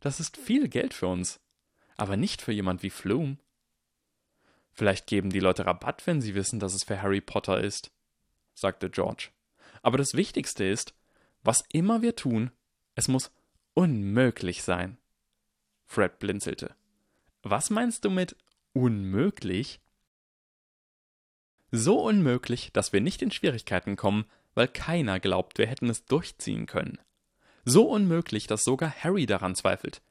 Das 0.00 0.18
ist 0.18 0.38
viel 0.38 0.66
Geld 0.66 0.94
für 0.94 1.06
uns, 1.06 1.38
aber 1.96 2.16
nicht 2.16 2.42
für 2.42 2.50
jemand 2.50 2.82
wie 2.82 2.90
Flume. 2.90 3.38
Vielleicht 4.72 5.06
geben 5.06 5.30
die 5.30 5.38
Leute 5.38 5.66
Rabatt, 5.66 6.04
wenn 6.08 6.20
sie 6.20 6.34
wissen, 6.34 6.58
dass 6.58 6.74
es 6.74 6.82
für 6.82 7.00
Harry 7.00 7.20
Potter 7.20 7.60
ist, 7.60 7.92
sagte 8.54 8.90
George. 8.90 9.28
Aber 9.82 9.98
das 9.98 10.14
Wichtigste 10.14 10.64
ist, 10.64 10.97
was 11.48 11.64
immer 11.72 12.02
wir 12.02 12.14
tun, 12.14 12.50
es 12.94 13.08
muss 13.08 13.30
unmöglich 13.72 14.62
sein. 14.62 14.98
Fred 15.86 16.18
blinzelte. 16.18 16.74
Was 17.42 17.70
meinst 17.70 18.04
du 18.04 18.10
mit 18.10 18.36
unmöglich? 18.74 19.80
So 21.70 22.02
unmöglich, 22.02 22.70
dass 22.74 22.92
wir 22.92 23.00
nicht 23.00 23.22
in 23.22 23.30
Schwierigkeiten 23.30 23.96
kommen, 23.96 24.26
weil 24.52 24.68
keiner 24.68 25.20
glaubt, 25.20 25.56
wir 25.56 25.66
hätten 25.66 25.88
es 25.88 26.04
durchziehen 26.04 26.66
können. 26.66 26.98
So 27.64 27.88
unmöglich, 27.88 28.46
dass 28.46 28.62
sogar 28.62 28.90
Harry 28.90 29.24
daran 29.24 29.54
zweifelt. 29.54 30.02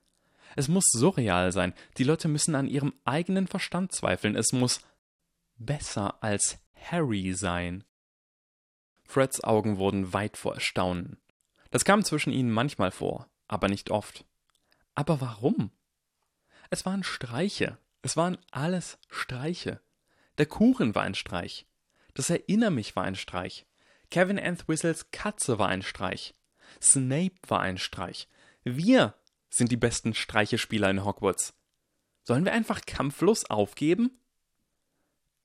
Es 0.55 0.67
muss 0.67 0.85
surreal 0.91 1.51
sein. 1.51 1.75
Die 1.99 2.03
Leute 2.03 2.29
müssen 2.29 2.55
an 2.55 2.67
ihrem 2.67 2.95
eigenen 3.05 3.45
Verstand 3.45 3.91
zweifeln. 3.91 4.35
Es 4.35 4.53
muss 4.53 4.81
besser 5.59 6.17
als 6.23 6.57
Harry 6.73 7.35
sein. 7.35 7.83
Freds 9.03 9.43
Augen 9.43 9.77
wurden 9.77 10.13
weit 10.13 10.35
vor 10.35 10.55
Erstaunen. 10.55 11.19
Das 11.71 11.85
kam 11.85 12.03
zwischen 12.03 12.31
ihnen 12.31 12.51
manchmal 12.51 12.91
vor, 12.91 13.29
aber 13.47 13.67
nicht 13.67 13.89
oft. 13.91 14.25
Aber 14.95 15.21
warum? 15.21 15.71
Es 16.69 16.85
waren 16.85 17.03
Streiche. 17.03 17.77
Es 18.01 18.17
waren 18.17 18.37
alles 18.51 18.97
Streiche. 19.09 19.81
Der 20.37 20.45
Kuchen 20.45 20.95
war 20.95 21.03
ein 21.03 21.15
Streich. 21.15 21.65
Das 22.13 22.29
Erinner 22.29 22.69
mich 22.69 22.95
war 22.95 23.03
ein 23.03 23.15
Streich. 23.15 23.65
Kevin 24.09 24.37
Entwistles 24.37 25.11
Katze 25.11 25.59
war 25.59 25.67
ein 25.67 25.81
Streich. 25.81 26.33
Snape 26.81 27.35
war 27.47 27.59
ein 27.61 27.77
Streich. 27.77 28.27
Wir 28.63 29.15
sind 29.49 29.71
die 29.71 29.77
besten 29.77 30.13
Streichespieler 30.13 30.89
in 30.89 31.03
Hogwarts. 31.03 31.53
Sollen 32.23 32.45
wir 32.45 32.53
einfach 32.53 32.81
kampflos 32.85 33.45
aufgeben? 33.45 34.19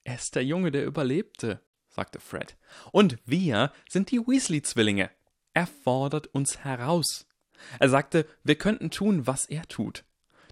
Er 0.04 0.16
ist 0.16 0.34
der 0.34 0.44
Junge, 0.44 0.72
der 0.72 0.84
überlebte, 0.84 1.60
sagte 1.88 2.20
Fred. 2.20 2.56
Und 2.90 3.18
wir 3.24 3.72
sind 3.88 4.10
die 4.10 4.18
Weasley-Zwillinge. 4.18 5.10
Er 5.54 5.66
fordert 5.66 6.28
uns 6.28 6.64
heraus. 6.64 7.26
Er 7.78 7.88
sagte, 7.88 8.26
wir 8.42 8.56
könnten 8.56 8.90
tun, 8.90 9.26
was 9.26 9.46
er 9.46 9.66
tut. 9.66 10.04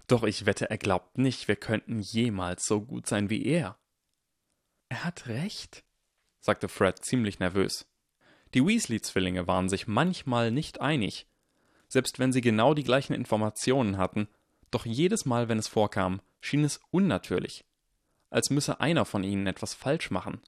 Doch 0.07 0.23
ich 0.23 0.45
wette, 0.45 0.69
er 0.69 0.77
glaubt 0.77 1.17
nicht, 1.17 1.47
wir 1.47 1.55
könnten 1.55 1.99
jemals 1.99 2.65
so 2.65 2.81
gut 2.81 3.07
sein 3.07 3.29
wie 3.29 3.45
er. 3.45 3.77
Er 4.89 5.05
hat 5.05 5.27
recht, 5.27 5.83
sagte 6.39 6.67
Fred 6.67 7.03
ziemlich 7.03 7.39
nervös. 7.39 7.87
Die 8.53 8.65
Weasley-Zwillinge 8.65 9.47
waren 9.47 9.69
sich 9.69 9.87
manchmal 9.87 10.51
nicht 10.51 10.81
einig, 10.81 11.27
selbst 11.87 12.19
wenn 12.19 12.33
sie 12.33 12.41
genau 12.41 12.73
die 12.73 12.83
gleichen 12.83 13.13
Informationen 13.13 13.97
hatten, 13.97 14.27
doch 14.69 14.85
jedes 14.85 15.25
Mal, 15.25 15.47
wenn 15.47 15.59
es 15.59 15.67
vorkam, 15.67 16.21
schien 16.41 16.63
es 16.63 16.81
unnatürlich, 16.91 17.65
als 18.29 18.49
müsse 18.49 18.79
einer 18.79 19.05
von 19.05 19.23
ihnen 19.23 19.47
etwas 19.47 19.73
falsch 19.73 20.11
machen. 20.11 20.41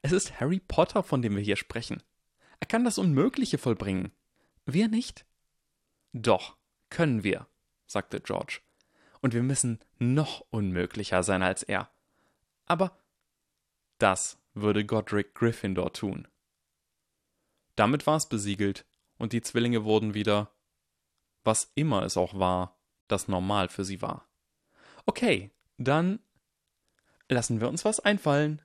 Es 0.00 0.12
ist 0.12 0.40
Harry 0.40 0.60
Potter, 0.60 1.02
von 1.02 1.22
dem 1.22 1.36
wir 1.36 1.42
hier 1.42 1.56
sprechen. 1.56 2.02
Er 2.62 2.66
kann 2.66 2.84
das 2.84 2.96
Unmögliche 2.96 3.58
vollbringen. 3.58 4.12
Wir 4.66 4.86
nicht? 4.86 5.26
Doch, 6.12 6.56
können 6.90 7.24
wir, 7.24 7.48
sagte 7.88 8.20
George. 8.20 8.60
Und 9.20 9.34
wir 9.34 9.42
müssen 9.42 9.80
noch 9.98 10.46
unmöglicher 10.50 11.24
sein 11.24 11.42
als 11.42 11.64
er. 11.64 11.90
Aber 12.66 12.96
das 13.98 14.38
würde 14.54 14.86
Godric 14.86 15.34
Gryffindor 15.34 15.92
tun. 15.92 16.28
Damit 17.74 18.06
war 18.06 18.14
es 18.14 18.28
besiegelt, 18.28 18.86
und 19.18 19.32
die 19.32 19.42
Zwillinge 19.42 19.82
wurden 19.84 20.14
wieder, 20.14 20.54
was 21.42 21.72
immer 21.74 22.04
es 22.04 22.16
auch 22.16 22.38
war, 22.38 22.78
das 23.08 23.26
normal 23.26 23.70
für 23.70 23.84
sie 23.84 24.00
war. 24.02 24.28
Okay, 25.04 25.50
dann 25.78 26.20
lassen 27.28 27.60
wir 27.60 27.68
uns 27.68 27.84
was 27.84 27.98
einfallen, 27.98 28.62